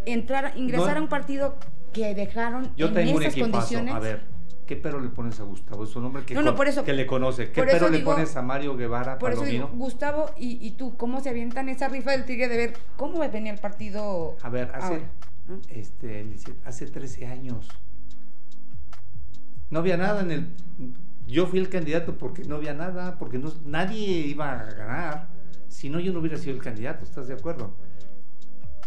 entrar, 0.06 0.52
ingresar 0.56 0.94
No- 0.94 0.98
a 0.98 1.02
un 1.02 1.08
partido 1.08 1.56
que 1.92 2.14
dejaron 2.14 2.70
Yo 2.76 2.88
en 2.88 2.94
tengo 2.94 3.16
un 3.16 3.22
equipazo. 3.24 3.50
condiciones. 3.50 3.94
A 3.94 3.98
ver, 3.98 4.22
¿qué 4.66 4.76
pero 4.76 5.00
le 5.00 5.08
pones 5.08 5.40
a 5.40 5.42
Gustavo? 5.42 5.82
Es 5.84 5.96
un 5.96 6.04
hombre 6.04 6.24
que, 6.24 6.34
No, 6.34 6.42
no, 6.42 6.50
con- 6.50 6.56
por 6.58 6.68
eso- 6.68 6.84
que 6.84 6.92
le 6.92 7.06
conoce. 7.06 7.50
¿Qué 7.50 7.62
pero 7.62 7.76
eso 7.76 7.88
le 7.88 7.98
digo- 7.98 8.12
pones 8.12 8.36
a 8.36 8.42
Mario 8.42 8.76
Guevara 8.76 9.18
Por 9.18 9.32
eso 9.32 9.40
Palomino? 9.40 9.66
digo, 9.66 9.78
Gustavo 9.78 10.30
y, 10.38 10.64
y 10.64 10.70
tú, 10.72 10.96
¿cómo 10.96 11.20
se 11.20 11.30
avientan 11.30 11.68
esa 11.68 11.88
rifa 11.88 12.12
del 12.12 12.24
tigre 12.24 12.48
de 12.48 12.56
ver 12.56 12.72
cómo 12.96 13.18
venía 13.18 13.52
el 13.52 13.58
partido? 13.58 14.36
A 14.42 14.48
ver, 14.48 14.70
hace, 14.74 15.02
este, 15.70 16.26
hace 16.64 16.86
13 16.86 17.26
años. 17.26 17.68
No 19.70 19.80
había 19.80 19.96
nada 19.96 20.22
en 20.22 20.30
el... 20.30 20.46
Yo 21.26 21.46
fui 21.46 21.60
el 21.60 21.68
candidato 21.68 22.18
porque 22.18 22.42
no 22.44 22.56
había 22.56 22.74
nada, 22.74 23.16
porque 23.18 23.38
no, 23.38 23.52
nadie 23.64 24.06
iba 24.26 24.52
a 24.52 24.64
ganar. 24.64 25.28
Si 25.68 25.88
no, 25.88 26.00
yo 26.00 26.12
no 26.12 26.18
hubiera 26.18 26.36
sido 26.36 26.54
el 26.56 26.62
candidato, 26.62 27.04
¿estás 27.04 27.28
de 27.28 27.34
acuerdo? 27.34 27.72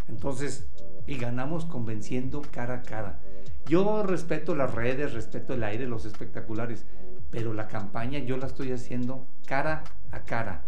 Entonces, 0.08 0.68
y 1.08 1.18
ganamos 1.18 1.66
convenciendo 1.66 2.42
cara 2.52 2.76
a 2.76 2.82
cara. 2.82 3.20
Yo 3.66 4.04
respeto 4.04 4.56
las 4.56 4.74
redes, 4.74 5.14
respeto 5.14 5.54
el 5.54 5.64
aire, 5.64 5.88
los 5.88 6.06
espectaculares, 6.06 6.86
pero 7.32 7.54
la 7.54 7.68
campaña 7.68 8.20
yo 8.20 8.38
la 8.38 8.48
estoy 8.48 8.72
haciendo 8.72 9.26
cara 9.46 9.84
a 10.12 10.20
cara, 10.20 10.64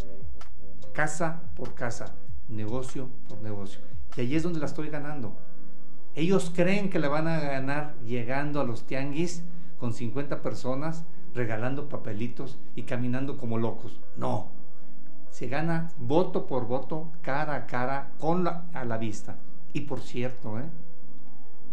casa 0.93 1.41
por 1.55 1.73
casa, 1.73 2.15
negocio 2.47 3.09
por 3.27 3.41
negocio. 3.41 3.81
Y 4.15 4.21
ahí 4.21 4.35
es 4.35 4.43
donde 4.43 4.59
la 4.59 4.65
estoy 4.65 4.89
ganando. 4.89 5.37
Ellos 6.15 6.51
creen 6.55 6.89
que 6.89 6.99
la 6.99 7.09
van 7.09 7.27
a 7.27 7.39
ganar 7.39 7.95
llegando 8.05 8.61
a 8.61 8.63
los 8.63 8.87
tianguis 8.87 9.43
con 9.77 9.93
50 9.93 10.41
personas, 10.41 11.03
regalando 11.33 11.89
papelitos 11.89 12.57
y 12.75 12.83
caminando 12.83 13.35
como 13.37 13.57
locos. 13.57 13.99
No. 14.15 14.54
Se 15.35 15.49
gana 15.49 15.91
voto 15.97 16.47
por 16.47 16.65
voto, 16.65 17.11
cara 17.21 17.55
a 17.55 17.65
cara, 17.65 18.11
con 18.19 18.45
la, 18.45 18.67
a 18.71 18.85
la 18.85 18.97
vista. 18.97 19.35
Y 19.73 19.81
por 19.81 19.99
cierto, 19.99 20.57
¿eh? 20.57 20.63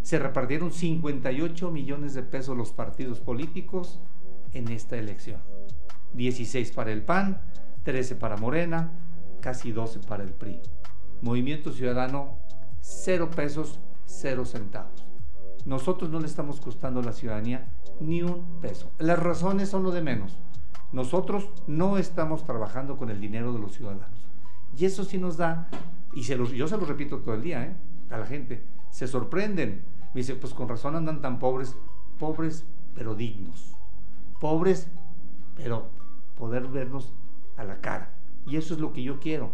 se 0.03 0.19
repartieron 0.19 0.73
58 0.73 1.71
millones 1.71 2.15
de 2.15 2.25
pesos 2.25 2.57
los 2.57 2.73
partidos 2.73 3.21
políticos 3.21 4.01
en 4.53 4.67
esta 4.67 4.97
elección. 4.97 5.41
16 6.15 6.73
para 6.73 6.91
el 6.91 7.03
PAN, 7.05 7.41
13 7.85 8.17
para 8.17 8.37
Morena, 8.37 8.91
casi 9.41 9.71
12 9.71 10.01
para 10.09 10.25
el 10.25 10.33
PRI. 10.33 10.61
Movimiento 11.21 11.71
Ciudadano, 11.71 12.39
0 12.81 13.31
pesos, 13.31 13.79
0 14.07 14.45
centavos. 14.45 15.07
Nosotros 15.67 16.11
no 16.11 16.19
le 16.19 16.27
estamos 16.27 16.61
costando 16.61 16.99
a 16.99 17.05
la 17.05 17.13
ciudadanía 17.13 17.69
ni 18.01 18.23
un 18.23 18.61
peso. 18.61 18.91
Las 18.99 19.21
razones 19.21 19.69
son 19.69 19.85
lo 19.85 19.93
de 19.93 20.03
menos. 20.03 20.37
Nosotros 20.93 21.49
no 21.67 21.97
estamos 21.99 22.45
trabajando 22.45 22.97
con 22.97 23.11
el 23.11 23.21
dinero 23.21 23.53
de 23.53 23.59
los 23.59 23.73
ciudadanos. 23.73 24.29
Y 24.77 24.85
eso 24.85 25.05
sí 25.05 25.19
nos 25.19 25.37
da, 25.37 25.69
y 26.13 26.25
se 26.25 26.37
los, 26.37 26.51
yo 26.53 26.69
se 26.69 26.77
lo 26.77 26.85
repito 26.85 27.19
todo 27.19 27.35
el 27.35 27.43
día 27.43 27.65
¿eh? 27.65 27.77
a 28.11 28.19
la 28.19 28.27
gente, 28.27 28.65
se 28.91 29.07
sorprenden. 29.07 29.85
Me 30.15 30.21
dice, 30.21 30.35
pues 30.35 30.53
con 30.55 30.69
razón 30.69 30.95
andan 30.97 31.21
tan 31.23 31.39
pobres, 31.39 31.77
pobres 32.19 32.65
pero 32.95 33.15
dignos. 33.15 33.75
Pobres 34.41 34.89
pero 35.57 35.89
poder 36.37 36.67
vernos 36.69 37.13
a 37.57 37.65
la 37.65 37.81
cara. 37.81 38.15
Y 38.47 38.57
eso 38.57 38.75
es 38.75 38.81
lo 38.81 38.93
que 38.93 39.03
yo 39.03 39.21
quiero. 39.21 39.53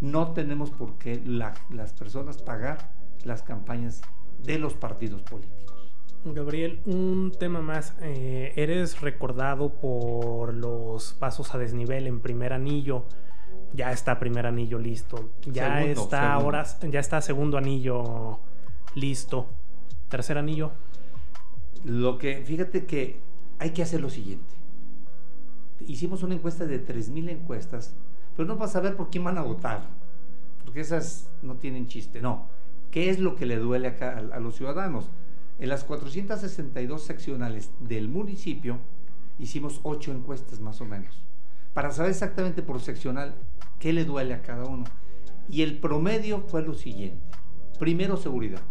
No 0.00 0.32
tenemos 0.32 0.70
por 0.70 0.94
qué 0.98 1.20
la- 1.24 1.54
las 1.70 1.92
personas 1.92 2.38
pagar 2.38 2.92
las 3.24 3.42
campañas 3.42 4.02
de 4.44 4.58
los 4.58 4.74
partidos 4.74 5.22
políticos. 5.22 5.79
Gabriel, 6.24 6.80
un 6.84 7.32
tema 7.38 7.60
más. 7.60 7.94
eh, 8.02 8.52
eres 8.56 9.00
recordado 9.00 9.70
por 9.72 10.52
los 10.54 11.14
pasos 11.14 11.54
a 11.54 11.58
desnivel 11.58 12.06
en 12.06 12.20
primer 12.20 12.52
anillo. 12.52 13.04
Ya 13.72 13.92
está 13.92 14.18
primer 14.18 14.46
anillo 14.46 14.78
listo. 14.78 15.30
Ya 15.46 15.78
Segundo, 15.78 16.02
está 16.02 16.20
segundo. 16.28 16.34
ahora, 16.34 16.64
ya 16.90 17.00
está 17.00 17.20
segundo 17.22 17.56
anillo 17.56 18.40
listo. 18.94 19.46
Tercer 20.08 20.36
anillo. 20.38 20.72
Lo 21.84 22.18
que, 22.18 22.42
fíjate 22.44 22.84
que 22.84 23.20
hay 23.58 23.70
que 23.70 23.82
hacer 23.82 24.00
lo 24.00 24.10
siguiente. 24.10 24.54
Hicimos 25.80 26.22
una 26.22 26.34
encuesta 26.34 26.66
de 26.66 26.84
3.000 26.84 27.30
encuestas, 27.30 27.94
pero 28.36 28.46
no 28.46 28.56
vas 28.56 28.76
a 28.76 28.80
ver 28.80 28.96
por 28.96 29.08
quién 29.08 29.24
van 29.24 29.38
a 29.38 29.42
votar, 29.42 29.80
porque 30.64 30.80
esas 30.80 31.30
no 31.42 31.54
tienen 31.56 31.86
chiste, 31.86 32.20
no. 32.20 32.48
¿Qué 32.90 33.08
es 33.08 33.18
lo 33.18 33.34
que 33.34 33.46
le 33.46 33.56
duele 33.56 33.88
acá 33.88 34.18
a, 34.32 34.36
a 34.36 34.40
los 34.40 34.56
ciudadanos? 34.56 35.08
En 35.60 35.68
las 35.68 35.84
462 35.84 37.02
seccionales 37.02 37.70
del 37.80 38.08
municipio 38.08 38.78
hicimos 39.38 39.80
8 39.82 40.12
encuestas 40.12 40.58
más 40.58 40.80
o 40.80 40.86
menos, 40.86 41.22
para 41.74 41.90
saber 41.90 42.12
exactamente 42.12 42.62
por 42.62 42.80
seccional 42.80 43.34
qué 43.78 43.92
le 43.92 44.06
duele 44.06 44.32
a 44.32 44.40
cada 44.40 44.64
uno. 44.64 44.84
Y 45.50 45.60
el 45.60 45.78
promedio 45.78 46.40
fue 46.40 46.62
lo 46.62 46.72
siguiente. 46.72 47.22
Primero, 47.78 48.16
seguridad, 48.16 48.62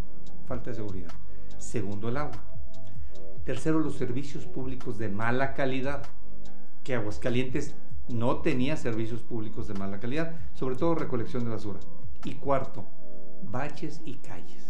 falta 0.48 0.72
de 0.72 0.78
seguridad. 0.78 1.12
Segundo, 1.60 2.10
el 2.10 2.18
agua. 2.18 2.44
Tercero, 3.46 3.80
los 3.80 3.96
servicios 3.96 4.46
públicos 4.46 4.98
de 4.98 5.10
mala 5.10 5.54
calidad, 5.54 6.02
que 6.84 6.96
Aguascalientes 6.96 7.76
no 8.08 8.38
tenía 8.38 8.78
servicios 8.78 9.22
públicos 9.22 9.68
de 9.68 9.76
mala 9.76 10.00
calidad, 10.00 10.34
sobre 10.56 10.76
todo 10.76 10.96
recolección 10.96 11.44
de 11.44 11.52
basura. 11.52 11.80
Y 12.24 12.36
cuarto, 12.36 12.86
baches 13.44 14.02
y 14.06 14.16
calles. 14.16 14.69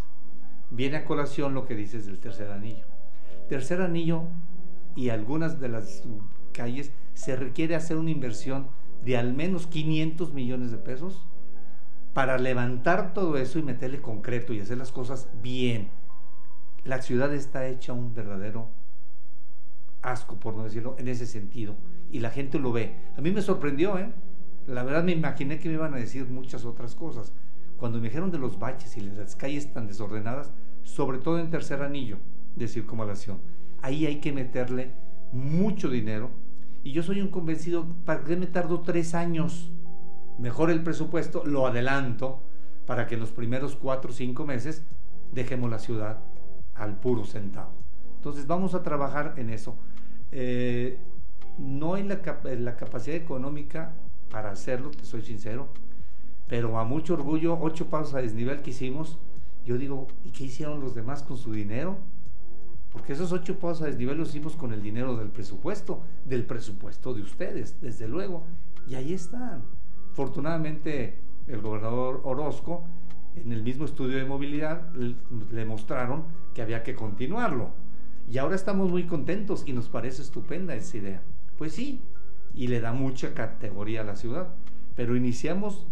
Viene 0.72 0.98
a 0.98 1.06
colación 1.06 1.54
lo 1.54 1.66
que 1.66 1.76
dices 1.76 2.06
del 2.06 2.20
tercer 2.20 2.52
anillo. 2.52 2.86
Tercer 3.48 3.82
anillo 3.82 4.24
y 4.96 5.10
algunas 5.10 5.60
de 5.60 5.70
las 5.70 6.04
calles 6.54 6.92
se 7.14 7.36
requiere 7.36 7.76
hacer 7.76 7.98
una 7.98 8.12
inversión 8.12 8.68
de 9.04 9.18
al 9.18 9.34
menos 9.34 9.68
500 9.68 10.34
millones 10.34 10.72
de 10.72 10.78
pesos 10.78 11.26
para 12.14 12.38
levantar 12.38 13.14
todo 13.14 13.38
eso 13.38 13.60
y 13.60 13.64
meterle 13.64 14.02
concreto 14.02 14.54
y 14.54 14.60
hacer 14.60 14.78
las 14.78 14.92
cosas 14.92 15.30
bien. 15.42 15.90
La 16.84 17.02
ciudad 17.02 17.34
está 17.34 17.68
hecha 17.68 17.94
un 17.94 18.14
verdadero 18.14 18.70
asco, 20.02 20.40
por 20.40 20.56
no 20.56 20.64
decirlo, 20.64 20.96
en 20.98 21.08
ese 21.08 21.26
sentido. 21.26 21.76
Y 22.12 22.20
la 22.20 22.32
gente 22.32 22.60
lo 22.60 22.72
ve. 22.72 22.96
A 23.18 23.22
mí 23.22 23.32
me 23.32 23.42
sorprendió, 23.42 23.98
¿eh? 23.98 24.12
La 24.68 24.84
verdad 24.84 25.04
me 25.04 25.12
imaginé 25.12 25.60
que 25.60 25.70
me 25.70 25.76
iban 25.76 25.94
a 25.94 25.98
decir 25.98 26.28
muchas 26.28 26.66
otras 26.66 26.96
cosas. 26.96 27.34
Cuando 27.80 27.98
me 27.98 28.10
dijeron 28.10 28.30
de 28.30 28.38
los 28.38 28.60
baches 28.60 28.98
y 28.98 29.02
las 29.02 29.36
calles 29.36 29.72
tan 29.72 29.88
desordenadas, 29.88 30.52
sobre 30.84 31.18
todo 31.18 31.40
en 31.40 31.50
tercer 31.50 31.82
anillo 31.82 32.18
de 32.56 32.68
circunvalación, 32.68 33.40
ahí 33.82 34.06
hay 34.06 34.20
que 34.20 34.34
meterle 34.34 34.92
mucho 35.32 35.90
dinero. 35.90 36.30
Y 36.84 36.92
yo 36.92 37.04
soy 37.04 37.22
un 37.22 37.30
convencido, 37.30 37.86
¿para 38.06 38.24
qué 38.24 38.36
me 38.36 38.48
tardo 38.48 38.82
tres 38.82 39.16
años? 39.16 39.72
Mejor 40.38 40.72
el 40.72 40.84
presupuesto, 40.84 41.46
lo 41.46 41.68
adelanto, 41.68 42.42
para 42.86 43.08
que 43.08 43.16
en 43.16 43.22
los 43.22 43.32
primeros 43.32 43.76
cuatro 43.76 44.12
o 44.12 44.14
cinco 44.14 44.46
meses 44.46 44.84
dejemos 45.32 45.70
la 45.70 45.80
ciudad 45.80 46.20
al 46.76 47.00
puro 47.00 47.26
centavo. 47.26 47.72
Entonces 48.16 48.48
vamos 48.48 48.74
a 48.74 48.84
trabajar 48.84 49.36
en 49.38 49.50
eso. 49.50 49.78
Eh, 50.32 50.98
no 51.58 51.94
hay 51.94 52.04
la, 52.04 52.20
la 52.44 52.76
capacidad 52.76 53.16
económica 53.16 53.94
para 54.30 54.52
hacerlo, 54.52 54.92
te 54.92 55.06
soy 55.06 55.22
sincero, 55.22 55.70
pero 56.50 56.80
a 56.80 56.84
mucho 56.84 57.14
orgullo, 57.14 57.58
ocho 57.62 57.90
pasos 57.90 58.16
a 58.16 58.22
desnivel 58.22 58.62
que 58.64 58.72
hicimos, 58.72 59.20
yo 59.66 59.78
digo, 59.78 60.08
¿y 60.26 60.32
qué 60.32 60.46
hicieron 60.46 60.82
los 60.82 60.96
demás 60.96 61.22
con 61.22 61.38
su 61.38 61.54
dinero? 61.54 62.00
Porque 62.92 63.14
esos 63.14 63.32
ocho 63.32 63.60
pasos 63.60 63.84
a 63.84 63.86
desnivel 63.86 64.18
los 64.18 64.30
hicimos 64.30 64.56
con 64.56 64.74
el 64.74 64.82
dinero 64.82 65.16
del 65.16 65.30
presupuesto, 65.30 66.02
del 66.26 66.46
presupuesto 66.46 67.14
de 67.14 67.22
ustedes, 67.22 67.80
desde 67.80 68.08
luego, 68.08 68.46
y 68.88 68.96
ahí 68.96 69.14
están. 69.14 69.62
Afortunadamente, 70.12 71.20
el 71.48 71.62
gobernador 71.62 72.22
Orozco, 72.24 72.84
en 73.36 73.52
el 73.52 73.62
mismo 73.62 73.86
estudio 73.86 74.18
de 74.18 74.26
movilidad, 74.26 74.92
le 74.94 75.66
mostraron 75.66 76.24
que 76.56 76.64
había 76.64 76.82
que 76.82 76.96
continuarlo. 76.96 77.70
Y 78.28 78.40
ahora 78.40 78.56
estamos 78.56 78.90
muy 78.90 79.06
contentos 79.06 79.64
y 79.68 79.74
nos 79.74 79.88
parece 79.88 80.24
estupenda 80.24 80.74
esa 80.74 80.98
idea. 80.98 81.22
Pues 81.60 81.74
sí, 81.74 82.02
y 82.56 82.68
le 82.68 82.82
da 82.82 82.92
mucha 82.92 83.36
categoría 83.36 84.02
a 84.02 84.06
la 84.06 84.16
ciudad. 84.16 84.50
Pero 84.96 85.16
iniciamos 85.16 85.86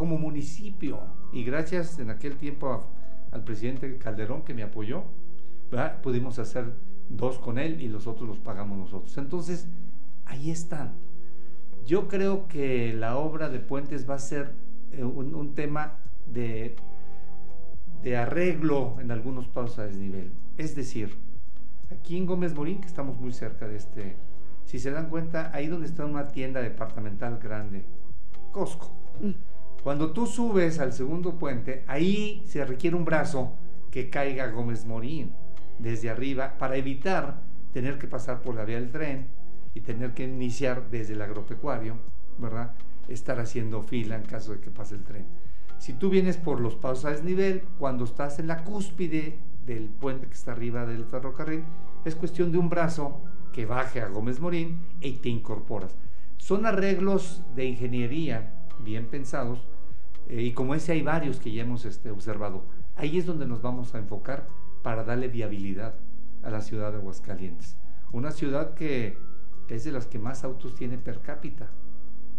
como 0.00 0.16
municipio 0.16 0.98
y 1.30 1.44
gracias 1.44 1.98
en 1.98 2.08
aquel 2.08 2.38
tiempo 2.38 2.86
al 3.32 3.44
presidente 3.44 3.98
Calderón 3.98 4.44
que 4.44 4.54
me 4.54 4.62
apoyó, 4.62 5.04
pudimos 6.02 6.38
hacer 6.38 6.72
dos 7.10 7.38
con 7.38 7.58
él 7.58 7.82
y 7.82 7.88
los 7.88 8.06
otros 8.06 8.26
los 8.26 8.38
pagamos 8.38 8.78
nosotros. 8.78 9.18
Entonces, 9.18 9.68
ahí 10.24 10.50
están. 10.50 10.94
Yo 11.84 12.08
creo 12.08 12.48
que 12.48 12.94
la 12.94 13.18
obra 13.18 13.50
de 13.50 13.58
puentes 13.58 14.08
va 14.08 14.14
a 14.14 14.20
ser 14.20 14.54
eh, 14.92 15.04
un, 15.04 15.54
tema 15.54 15.98
de, 16.32 16.76
de 18.02 18.16
arreglo 18.16 18.96
en 19.02 19.10
algunos 19.10 19.48
pasos 19.48 19.80
a 19.80 19.84
desnivel. 19.84 20.30
Es 20.56 20.74
decir, 20.74 21.14
aquí 21.90 22.16
en 22.16 22.24
Gómez 22.24 22.54
Morín, 22.54 22.80
que 22.80 22.86
estamos 22.86 23.20
muy 23.20 23.34
cerca 23.34 23.68
de 23.68 23.76
este, 23.76 24.16
si 24.64 24.78
se 24.78 24.92
dan 24.92 25.10
cuenta, 25.10 25.50
ahí 25.52 25.66
donde 25.66 25.88
está 25.88 26.06
una 26.06 26.28
tienda 26.28 26.62
departamental 26.62 27.38
grande, 27.38 27.84
Costco. 28.50 28.90
Mm. 29.20 29.49
Cuando 29.82 30.12
tú 30.12 30.26
subes 30.26 30.78
al 30.78 30.92
segundo 30.92 31.38
puente, 31.38 31.84
ahí 31.86 32.42
se 32.46 32.64
requiere 32.64 32.96
un 32.96 33.04
brazo 33.06 33.54
que 33.90 34.10
caiga 34.10 34.50
Gómez 34.50 34.84
Morín 34.84 35.32
desde 35.78 36.10
arriba 36.10 36.58
para 36.58 36.76
evitar 36.76 37.40
tener 37.72 37.98
que 37.98 38.06
pasar 38.06 38.42
por 38.42 38.54
la 38.54 38.64
vía 38.64 38.78
del 38.78 38.90
tren 38.90 39.28
y 39.72 39.80
tener 39.80 40.12
que 40.12 40.24
iniciar 40.24 40.90
desde 40.90 41.14
el 41.14 41.22
agropecuario, 41.22 41.96
¿verdad? 42.36 42.74
Estar 43.08 43.40
haciendo 43.40 43.82
fila 43.82 44.16
en 44.16 44.24
caso 44.24 44.52
de 44.52 44.60
que 44.60 44.70
pase 44.70 44.96
el 44.96 45.04
tren. 45.04 45.26
Si 45.78 45.94
tú 45.94 46.10
vienes 46.10 46.36
por 46.36 46.60
los 46.60 46.74
pasos 46.74 47.06
a 47.06 47.10
desnivel, 47.10 47.62
cuando 47.78 48.04
estás 48.04 48.38
en 48.38 48.48
la 48.48 48.64
cúspide 48.64 49.38
del 49.64 49.88
puente 49.88 50.26
que 50.26 50.34
está 50.34 50.52
arriba 50.52 50.84
del 50.84 51.06
ferrocarril, 51.06 51.64
es 52.04 52.14
cuestión 52.14 52.52
de 52.52 52.58
un 52.58 52.68
brazo 52.68 53.22
que 53.54 53.64
baje 53.64 54.02
a 54.02 54.08
Gómez 54.08 54.40
Morín 54.40 54.80
y 55.00 55.12
te 55.12 55.30
incorporas. 55.30 55.96
Son 56.36 56.66
arreglos 56.66 57.42
de 57.54 57.64
ingeniería 57.64 58.59
bien 58.84 59.06
pensados 59.06 59.60
eh, 60.28 60.42
y 60.42 60.52
como 60.52 60.74
ese 60.74 60.92
hay 60.92 61.02
varios 61.02 61.40
que 61.40 61.52
ya 61.52 61.62
hemos 61.62 61.84
este, 61.84 62.10
observado. 62.10 62.64
Ahí 62.96 63.18
es 63.18 63.26
donde 63.26 63.46
nos 63.46 63.62
vamos 63.62 63.94
a 63.94 63.98
enfocar 63.98 64.46
para 64.82 65.04
darle 65.04 65.28
viabilidad 65.28 65.94
a 66.42 66.50
la 66.50 66.60
ciudad 66.60 66.92
de 66.92 66.98
Aguascalientes. 66.98 67.76
Una 68.12 68.30
ciudad 68.30 68.74
que, 68.74 69.18
es 69.68 69.84
de 69.84 69.92
las 69.92 70.06
que 70.06 70.18
más 70.18 70.44
autos 70.44 70.74
tiene 70.74 70.98
per 70.98 71.20
cápita. 71.20 71.70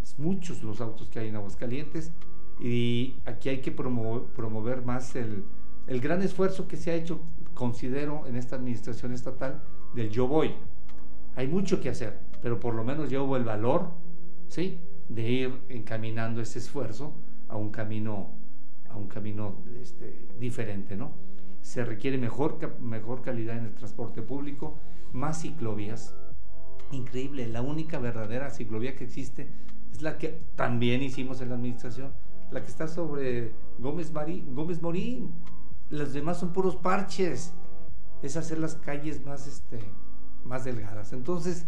Es 0.02 0.18
muchos 0.18 0.64
los 0.64 0.82
autos 0.82 1.10
que 1.10 1.20
hay 1.20 1.30
en 1.30 1.36
Aguascalientes 1.36 2.12
y 2.60 3.16
aquí 3.26 3.50
hay 3.50 3.62
que 3.62 3.72
promover, 3.72 4.86
más 4.86 5.16
el, 5.16 5.44
el 5.88 6.00
gran 6.00 6.22
esfuerzo 6.22 6.68
que 6.68 6.78
se 6.78 6.92
ha 6.92 6.96
hecho, 6.96 7.22
considero, 7.54 8.26
en 8.26 8.36
esta 8.36 8.56
administración 8.56 9.14
estatal 9.14 9.62
del 9.96 10.10
yo 10.10 10.28
voy. 10.28 10.54
Hay 11.36 11.48
mucho 11.48 11.82
que 11.82 11.90
hacer, 11.90 12.20
pero 12.42 12.60
por 12.60 12.74
lo 12.74 12.84
menos 12.84 13.10
ya 13.10 13.22
hubo 13.22 13.38
el 13.38 13.44
valor, 13.44 13.90
¿sí? 14.48 14.80
De 15.14 15.30
ir 15.30 15.62
encaminando 15.70 16.42
ese 16.42 16.60
esfuerzo 16.60 17.14
a 17.48 17.58
un 17.58 17.70
camino, 17.70 18.30
a 18.90 18.96
un 18.96 19.08
camino 19.08 19.56
este, 19.82 20.28
diferente, 20.40 20.96
¿no? 20.96 21.12
se 21.62 21.86
requiere 21.86 22.18
mejor, 22.18 22.58
mejor 22.80 23.22
calidad 23.22 23.58
en 23.58 23.66
el 23.66 23.74
transporte 23.74 24.22
público, 24.22 24.78
más 25.14 25.42
ciclovías. 25.42 26.16
Increíble, 26.92 27.48
la 27.48 27.62
única 27.62 28.00
verdadera 28.00 28.50
ciclovía 28.50 28.96
que 28.96 29.06
existe 29.06 29.48
es 29.92 30.02
la 30.02 30.18
que 30.18 30.42
también 30.56 31.02
hicimos 31.02 31.42
en 31.42 31.50
la 31.50 31.56
administración, 31.56 32.12
la 32.52 32.62
que 32.62 32.68
está 32.68 32.88
sobre 32.88 33.54
Gómez, 33.80 34.12
Marí, 34.12 34.44
Gómez 34.50 34.82
Morín. 34.82 35.32
Los 35.90 36.14
demás 36.14 36.40
son 36.40 36.52
puros 36.52 36.76
parches. 36.76 37.54
Es 38.22 38.38
hacer 38.38 38.60
las 38.60 38.76
calles 38.76 39.26
más, 39.26 39.48
este, 39.48 39.80
más 40.44 40.64
delgadas. 40.64 41.14
Entonces, 41.14 41.66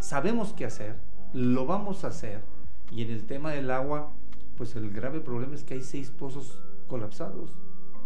sabemos 0.00 0.52
qué 0.52 0.64
hacer, 0.64 0.96
lo 1.32 1.66
vamos 1.66 2.04
a 2.04 2.08
hacer. 2.08 2.42
Y 2.90 3.02
en 3.02 3.10
el 3.10 3.24
tema 3.24 3.52
del 3.52 3.70
agua, 3.70 4.12
pues 4.56 4.76
el 4.76 4.90
grave 4.90 5.20
problema 5.20 5.54
es 5.54 5.64
que 5.64 5.74
hay 5.74 5.82
seis 5.82 6.10
pozos 6.10 6.60
colapsados. 6.88 7.56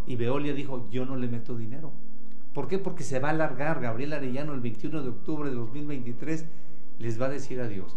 Y 0.07 0.17
Veolia 0.17 0.53
dijo, 0.53 0.89
yo 0.91 1.07
no 1.07 1.17
le 1.17 1.29
meto 1.29 1.57
dinero. 1.57 1.93
¿Por 2.53 2.69
qué? 2.69 2.79
Porque 2.79 3.03
se 3.03 3.19
va 3.19 3.29
a 3.29 3.33
alargar. 3.33 3.81
Gabriel 3.81 4.13
Arellano 4.13 4.53
el 4.53 4.61
21 4.61 5.03
de 5.03 5.09
octubre 5.09 5.49
de 5.49 5.57
2023 5.57 6.45
les 6.99 7.21
va 7.21 7.27
a 7.27 7.31
decir 7.31 7.61
adiós. 7.61 7.97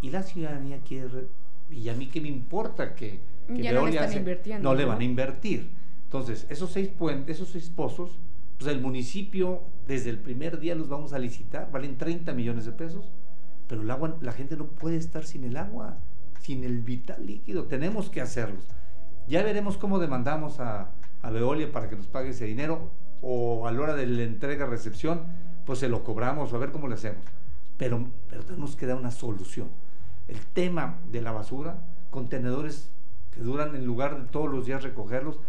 Y 0.00 0.10
la 0.10 0.22
ciudadanía 0.22 0.80
quiere... 0.80 1.28
Y 1.70 1.88
a 1.88 1.94
mí 1.94 2.08
qué 2.08 2.20
me 2.20 2.28
importa 2.28 2.94
que, 2.94 3.20
Veolia... 3.48 4.06
No, 4.58 4.70
no, 4.70 4.74
le 4.74 4.84
van 4.84 5.00
a 5.00 5.04
invertir. 5.04 5.70
Entonces, 6.04 6.46
esos 6.50 6.70
seis 6.70 6.88
puentes, 6.88 7.36
esos 7.36 7.48
seis 7.48 7.70
pozos, 7.70 8.18
pues 8.58 8.70
el 8.70 8.80
municipio 8.80 9.62
desde 9.86 10.10
el 10.10 10.18
primer 10.18 10.60
día 10.60 10.74
los 10.74 10.88
vamos 10.88 11.12
a 11.12 11.18
licitar, 11.18 11.70
valen 11.72 11.96
30 11.96 12.32
millones 12.34 12.66
de 12.66 12.72
pesos, 12.72 13.10
pero 13.68 13.82
el 13.82 13.90
agua, 13.90 14.16
la 14.20 14.32
gente 14.32 14.56
no 14.56 14.66
puede 14.66 14.96
estar 14.96 15.24
sin 15.24 15.44
el 15.44 15.56
agua, 15.56 15.98
sin 16.40 16.64
el 16.64 16.80
vital 16.80 17.26
líquido, 17.26 17.64
tenemos 17.64 18.10
que 18.10 18.20
hacerlos. 18.20 18.64
Ya 19.26 19.42
veremos 19.42 19.78
cómo 19.78 19.98
demandamos 19.98 20.60
a, 20.60 20.90
a 21.22 21.30
Veolia 21.30 21.72
para 21.72 21.88
que 21.88 21.96
nos 21.96 22.06
pague 22.06 22.30
ese 22.30 22.44
dinero 22.44 22.90
o 23.22 23.66
a 23.66 23.72
la 23.72 23.80
hora 23.80 23.94
de 23.94 24.06
la 24.06 24.22
entrega-recepción, 24.22 25.22
pues 25.64 25.78
se 25.78 25.88
lo 25.88 26.04
cobramos 26.04 26.52
a 26.52 26.58
ver 26.58 26.72
cómo 26.72 26.88
le 26.88 26.94
hacemos. 26.94 27.24
Pero, 27.78 28.06
pero 28.28 28.44
tenemos 28.44 28.76
que 28.76 28.86
dar 28.86 28.96
una 28.96 29.10
solución. 29.10 29.68
El 30.28 30.38
tema 30.40 30.98
de 31.10 31.22
la 31.22 31.32
basura, 31.32 31.78
contenedores 32.10 32.90
que 33.32 33.40
duran, 33.40 33.74
en 33.74 33.86
lugar 33.86 34.22
de 34.22 34.28
todos 34.28 34.50
los 34.50 34.66
días 34.66 34.82
recogerlos, 34.82 35.40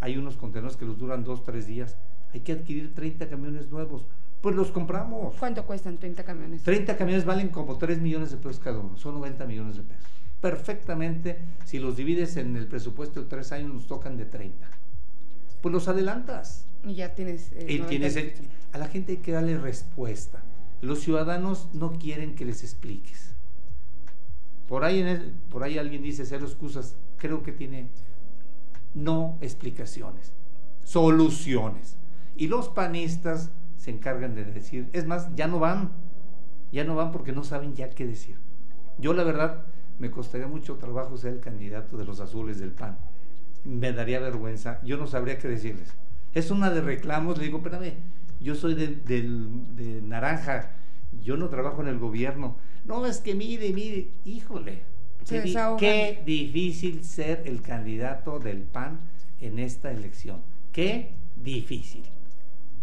hay 0.00 0.16
unos 0.16 0.36
contenedores 0.36 0.76
que 0.76 0.84
los 0.84 0.98
duran 0.98 1.24
dos, 1.24 1.42
tres 1.42 1.66
días. 1.66 1.96
Hay 2.34 2.40
que 2.40 2.52
adquirir 2.52 2.94
30 2.94 3.28
camiones 3.28 3.70
nuevos. 3.70 4.04
Pues 4.42 4.54
los 4.54 4.70
compramos. 4.70 5.34
¿Cuánto 5.38 5.64
cuestan 5.64 5.96
30 5.96 6.24
camiones? 6.24 6.62
30 6.62 6.96
camiones 6.98 7.24
valen 7.24 7.48
como 7.48 7.78
3 7.78 8.00
millones 8.00 8.30
de 8.32 8.36
pesos 8.36 8.58
cada 8.58 8.78
uno, 8.80 8.98
son 8.98 9.14
90 9.14 9.46
millones 9.46 9.76
de 9.76 9.82
pesos. 9.84 10.04
Perfectamente, 10.40 11.38
si 11.64 11.78
los 11.78 11.96
divides 11.96 12.36
en 12.36 12.56
el 12.56 12.66
presupuesto 12.66 13.22
de 13.22 13.28
tres 13.28 13.52
años, 13.52 13.72
nos 13.72 13.86
tocan 13.86 14.16
de 14.16 14.26
30 14.26 14.68
pues 15.62 15.72
los 15.72 15.88
adelantas. 15.88 16.66
Y 16.84 16.94
ya 16.94 17.14
tienes... 17.14 17.52
Eh, 17.52 17.66
y 17.68 17.78
tienes 17.78 18.18
a 18.72 18.78
la 18.78 18.88
gente 18.88 19.12
hay 19.12 19.18
que 19.18 19.32
darle 19.32 19.56
respuesta. 19.56 20.42
Los 20.80 21.00
ciudadanos 21.00 21.68
no 21.72 21.92
quieren 21.92 22.34
que 22.34 22.44
les 22.44 22.64
expliques. 22.64 23.30
Por 24.68 24.84
ahí, 24.84 25.00
en 25.00 25.34
por 25.48 25.62
ahí 25.62 25.78
alguien 25.78 26.02
dice 26.02 26.26
cero 26.26 26.46
excusas. 26.46 26.96
Creo 27.18 27.42
que 27.42 27.52
tiene 27.52 27.88
no 28.94 29.38
explicaciones, 29.40 30.32
soluciones. 30.84 31.96
Y 32.36 32.48
los 32.48 32.68
panistas 32.68 33.50
se 33.82 33.90
encargan 33.90 34.36
de 34.36 34.44
decir, 34.44 34.88
es 34.92 35.06
más, 35.06 35.34
ya 35.34 35.48
no 35.48 35.58
van, 35.58 35.90
ya 36.70 36.84
no 36.84 36.94
van 36.94 37.10
porque 37.10 37.32
no 37.32 37.42
saben 37.42 37.74
ya 37.74 37.90
qué 37.90 38.06
decir. 38.06 38.36
Yo 38.98 39.12
la 39.12 39.24
verdad 39.24 39.64
me 39.98 40.10
costaría 40.10 40.46
mucho 40.46 40.76
trabajo 40.76 41.16
ser 41.16 41.32
el 41.32 41.40
candidato 41.40 41.96
de 41.96 42.04
los 42.04 42.20
azules 42.20 42.60
del 42.60 42.70
PAN 42.70 42.96
me 43.64 43.92
daría 43.92 44.20
vergüenza, 44.20 44.80
yo 44.82 44.96
no 44.96 45.06
sabría 45.06 45.38
qué 45.38 45.48
decirles. 45.48 45.88
Es 46.34 46.50
una 46.50 46.70
de 46.70 46.80
reclamos, 46.80 47.38
le 47.38 47.44
digo, 47.44 47.58
espérame, 47.58 47.94
yo 48.40 48.54
soy 48.54 48.74
de, 48.74 50.00
naranja, 50.02 50.72
yo 51.22 51.36
no 51.36 51.48
trabajo 51.48 51.82
en 51.82 51.88
el 51.88 51.98
gobierno. 51.98 52.56
No, 52.84 53.06
es 53.06 53.18
que 53.18 53.34
mire, 53.34 53.72
mire, 53.72 54.08
híjole, 54.24 54.82
qué, 55.78 56.22
difícil 56.24 57.04
ser 57.04 57.42
el 57.44 57.62
candidato 57.62 58.38
del 58.38 58.62
PAN 58.62 58.98
en 59.40 59.58
esta 59.58 59.92
elección. 59.92 60.40
Qué 60.72 61.12
difícil, 61.36 62.02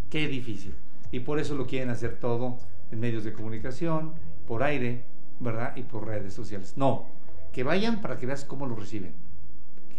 qué 0.09 0.27
difícil. 0.27 0.73
Y 1.11 1.21
por 1.21 1.39
eso 1.39 1.55
lo 1.55 1.65
quieren 1.65 1.89
hacer 1.89 2.19
todo 2.19 2.57
en 2.91 2.99
medios 2.99 3.23
de 3.23 3.33
comunicación, 3.33 4.13
por 4.47 4.63
aire, 4.63 5.03
¿verdad? 5.39 5.75
Y 5.75 5.83
por 5.83 6.05
redes 6.05 6.33
sociales. 6.33 6.73
No, 6.75 7.05
que 7.51 7.63
vayan 7.63 8.01
para 8.01 8.17
que 8.17 8.25
veas 8.25 8.45
cómo 8.45 8.65
lo 8.65 8.75
reciben 8.75 9.13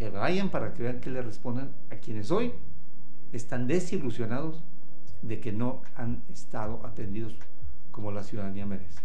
que 0.00 0.08
vayan 0.08 0.48
para 0.48 0.72
que 0.72 0.82
vean 0.82 0.98
que 0.98 1.10
le 1.10 1.20
respondan 1.20 1.72
a 1.90 1.96
quienes 1.96 2.30
hoy 2.30 2.54
están 3.34 3.66
desilusionados 3.66 4.62
de 5.20 5.40
que 5.40 5.52
no 5.52 5.82
han 5.94 6.22
estado 6.32 6.80
atendidos 6.86 7.34
como 7.90 8.10
la 8.10 8.22
ciudadanía 8.22 8.64
merece. 8.64 9.02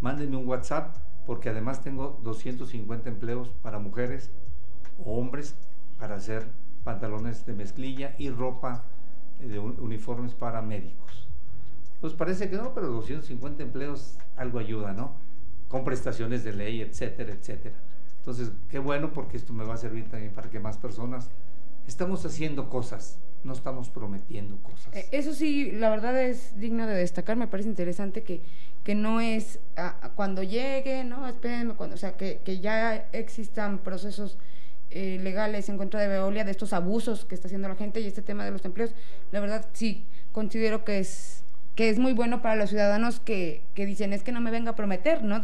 Mándenme 0.00 0.36
un 0.36 0.48
WhatsApp, 0.48 0.96
porque 1.26 1.50
además 1.50 1.82
tengo 1.82 2.18
250 2.22 3.08
empleos 3.08 3.50
para 3.62 3.78
mujeres 3.78 4.30
o 5.04 5.18
hombres 5.18 5.54
para 5.98 6.16
hacer 6.16 6.46
pantalones 6.84 7.44
de 7.46 7.52
mezclilla 7.52 8.14
y 8.18 8.30
ropa 8.30 8.82
eh, 9.40 9.48
de 9.48 9.58
uniformes 9.58 10.34
para 10.34 10.62
médicos. 10.62 11.28
Pues 12.00 12.14
parece 12.14 12.48
que 12.48 12.56
no, 12.56 12.72
pero 12.72 12.88
250 12.88 13.62
empleos 13.62 14.16
algo 14.36 14.58
ayuda, 14.58 14.92
¿no? 14.94 15.12
Con 15.68 15.84
prestaciones 15.84 16.44
de 16.44 16.54
ley, 16.54 16.80
etcétera, 16.80 17.32
etcétera. 17.32 17.76
Entonces, 18.18 18.52
qué 18.68 18.78
bueno 18.78 19.12
porque 19.12 19.36
esto 19.36 19.52
me 19.52 19.64
va 19.64 19.74
a 19.74 19.78
servir 19.78 20.08
también 20.08 20.32
para 20.32 20.48
que 20.50 20.60
más 20.60 20.78
personas 20.78 21.30
estamos 21.86 22.24
haciendo 22.24 22.68
cosas, 22.70 23.18
no 23.44 23.52
estamos 23.52 23.90
prometiendo 23.90 24.56
cosas. 24.62 24.94
Eh, 24.94 25.08
eso 25.12 25.34
sí, 25.34 25.72
la 25.72 25.90
verdad 25.90 26.20
es 26.20 26.58
digno 26.58 26.86
de 26.86 26.94
destacar, 26.94 27.36
me 27.36 27.46
parece 27.46 27.68
interesante 27.68 28.22
que, 28.22 28.42
que 28.84 28.94
no 28.94 29.20
es 29.20 29.58
cuando 30.14 30.42
llegue, 30.42 31.04
¿no? 31.04 31.26
Espérenme, 31.26 31.74
cuando, 31.74 31.94
o 31.94 31.98
sea, 31.98 32.16
que, 32.16 32.40
que 32.44 32.60
ya 32.60 33.08
existan 33.12 33.78
procesos 33.78 34.38
eh, 34.90 35.18
legales 35.22 35.68
en 35.68 35.78
contra 35.78 36.00
de 36.00 36.08
Veolia, 36.08 36.44
de 36.44 36.50
estos 36.50 36.72
abusos 36.72 37.24
que 37.24 37.34
está 37.34 37.48
haciendo 37.48 37.68
la 37.68 37.76
gente 37.76 38.00
y 38.00 38.06
este 38.06 38.22
tema 38.22 38.44
de 38.44 38.50
los 38.50 38.64
empleos, 38.64 38.90
la 39.30 39.40
verdad 39.40 39.66
sí, 39.72 40.04
considero 40.32 40.84
que 40.84 40.98
es, 40.98 41.44
que 41.74 41.88
es 41.88 41.98
muy 41.98 42.12
bueno 42.12 42.42
para 42.42 42.56
los 42.56 42.70
ciudadanos 42.70 43.20
que, 43.20 43.62
que 43.74 43.86
dicen, 43.86 44.12
es 44.12 44.22
que 44.22 44.32
no 44.32 44.40
me 44.40 44.50
venga 44.50 44.72
a 44.72 44.76
prometer, 44.76 45.22
¿no? 45.22 45.40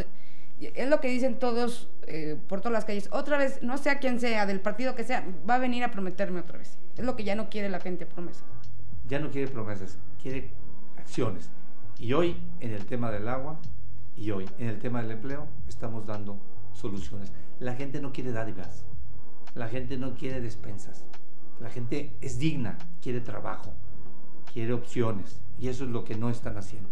Es 0.60 0.88
lo 0.88 1.00
que 1.00 1.08
dicen 1.08 1.38
todos 1.38 1.88
eh, 2.06 2.38
por 2.48 2.60
todas 2.60 2.72
las 2.72 2.84
calles. 2.84 3.08
Otra 3.12 3.36
vez, 3.36 3.62
no 3.62 3.76
sea 3.78 3.98
quien 3.98 4.20
sea, 4.20 4.46
del 4.46 4.60
partido 4.60 4.94
que 4.94 5.04
sea, 5.04 5.24
va 5.48 5.56
a 5.56 5.58
venir 5.58 5.84
a 5.84 5.90
prometerme 5.90 6.40
otra 6.40 6.58
vez. 6.58 6.78
Es 6.96 7.04
lo 7.04 7.16
que 7.16 7.24
ya 7.24 7.34
no 7.34 7.50
quiere 7.50 7.68
la 7.68 7.80
gente, 7.80 8.06
promesas. 8.06 8.44
Ya 9.08 9.18
no 9.18 9.30
quiere 9.30 9.50
promesas, 9.50 9.98
quiere 10.22 10.50
acciones. 10.96 11.50
Y 11.98 12.12
hoy, 12.12 12.36
en 12.60 12.72
el 12.72 12.86
tema 12.86 13.10
del 13.10 13.28
agua, 13.28 13.58
y 14.16 14.30
hoy, 14.30 14.48
en 14.58 14.68
el 14.68 14.78
tema 14.78 15.02
del 15.02 15.12
empleo, 15.12 15.46
estamos 15.68 16.06
dando 16.06 16.38
soluciones. 16.72 17.32
La 17.60 17.74
gente 17.74 18.00
no 18.00 18.12
quiere 18.12 18.32
dádivas, 18.32 18.84
la 19.54 19.68
gente 19.68 19.96
no 19.96 20.14
quiere 20.14 20.40
despensas, 20.40 21.04
la 21.60 21.70
gente 21.70 22.14
es 22.20 22.38
digna, 22.38 22.78
quiere 23.02 23.20
trabajo, 23.20 23.72
quiere 24.52 24.72
opciones, 24.72 25.40
y 25.58 25.68
eso 25.68 25.84
es 25.84 25.90
lo 25.90 26.04
que 26.04 26.16
no 26.16 26.30
están 26.30 26.56
haciendo. 26.56 26.88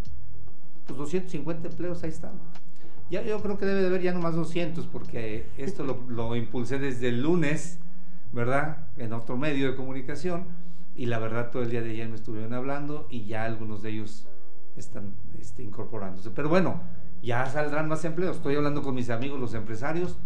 Los 0.88 0.98
250 0.98 1.68
empleos 1.68 2.02
ahí 2.02 2.10
están. 2.10 2.32
Ya, 3.10 3.22
yo 3.22 3.40
creo 3.42 3.58
que 3.58 3.66
debe 3.66 3.82
de 3.82 3.86
haber 3.88 4.02
ya 4.02 4.12
nomás 4.12 4.34
200 4.34 4.86
porque 4.86 5.46
esto 5.58 5.84
lo, 6.08 6.36
impulsé 6.36 6.78
desde 6.78 7.08
el 7.08 7.22
lunes, 7.22 7.78
¿verdad? 8.32 8.86
En 8.96 9.12
otro 9.12 9.36
medio 9.36 9.70
de 9.70 9.76
comunicación 9.76 10.46
y 10.96 11.06
la 11.06 11.18
verdad 11.18 11.50
todo 11.50 11.62
el 11.62 11.70
día 11.70 11.82
de 11.82 11.90
ayer 11.90 12.08
me 12.08 12.14
estuvieron 12.14 12.54
hablando 12.54 13.06
y 13.10 13.24
ya 13.26 13.44
algunos 13.44 13.82
de 13.82 13.90
ellos 13.90 14.26
están 14.76 15.14
este, 15.38 15.62
incorporándose. 15.62 16.30
Pero 16.30 16.48
bueno, 16.48 16.80
ya 17.22 17.46
saldrán 17.46 17.88
más 17.88 18.04
empleos. 18.04 18.36
Estoy 18.36 18.56
hablando 18.56 18.82
con 18.82 18.94
mis 18.94 19.10
amigos 19.10 19.38
los 19.38 19.54
empresarios, 19.54 20.16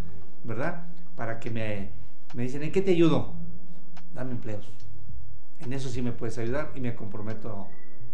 ¿verdad? 0.43 0.85
Para 1.15 1.39
que 1.39 1.49
me, 1.49 1.91
me 2.33 2.43
dicen, 2.43 2.63
¿en 2.63 2.71
qué 2.71 2.81
te 2.81 2.91
ayudo? 2.91 3.33
Dame 4.13 4.31
empleos. 4.31 4.71
En 5.59 5.73
eso 5.73 5.89
sí 5.89 6.01
me 6.01 6.13
puedes 6.13 6.37
ayudar 6.37 6.71
y 6.75 6.79
me 6.79 6.95
comprometo 6.95 7.67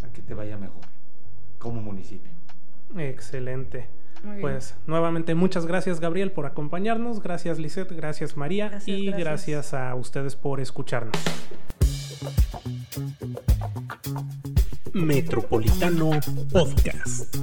a 0.04 0.12
que 0.12 0.21
te 0.21 0.34
vaya 0.34 0.58
mejor 0.58 0.82
como 1.60 1.82
municipio. 1.82 2.32
Excelente. 2.97 3.88
Pues 4.41 4.75
nuevamente 4.88 5.36
muchas 5.36 5.65
gracias 5.65 5.99
Gabriel 5.99 6.32
por 6.32 6.45
acompañarnos, 6.45 7.21
gracias 7.21 7.60
Lisette, 7.60 7.91
gracias 7.91 8.38
María. 8.38 8.80
Y 8.86 9.12
gracias 9.12 9.73
a 9.73 9.93
ustedes 9.95 10.36
por 10.36 10.60
escucharnos. 10.60 11.21
Metropolitano 14.93 16.12
Podcast. 16.51 17.36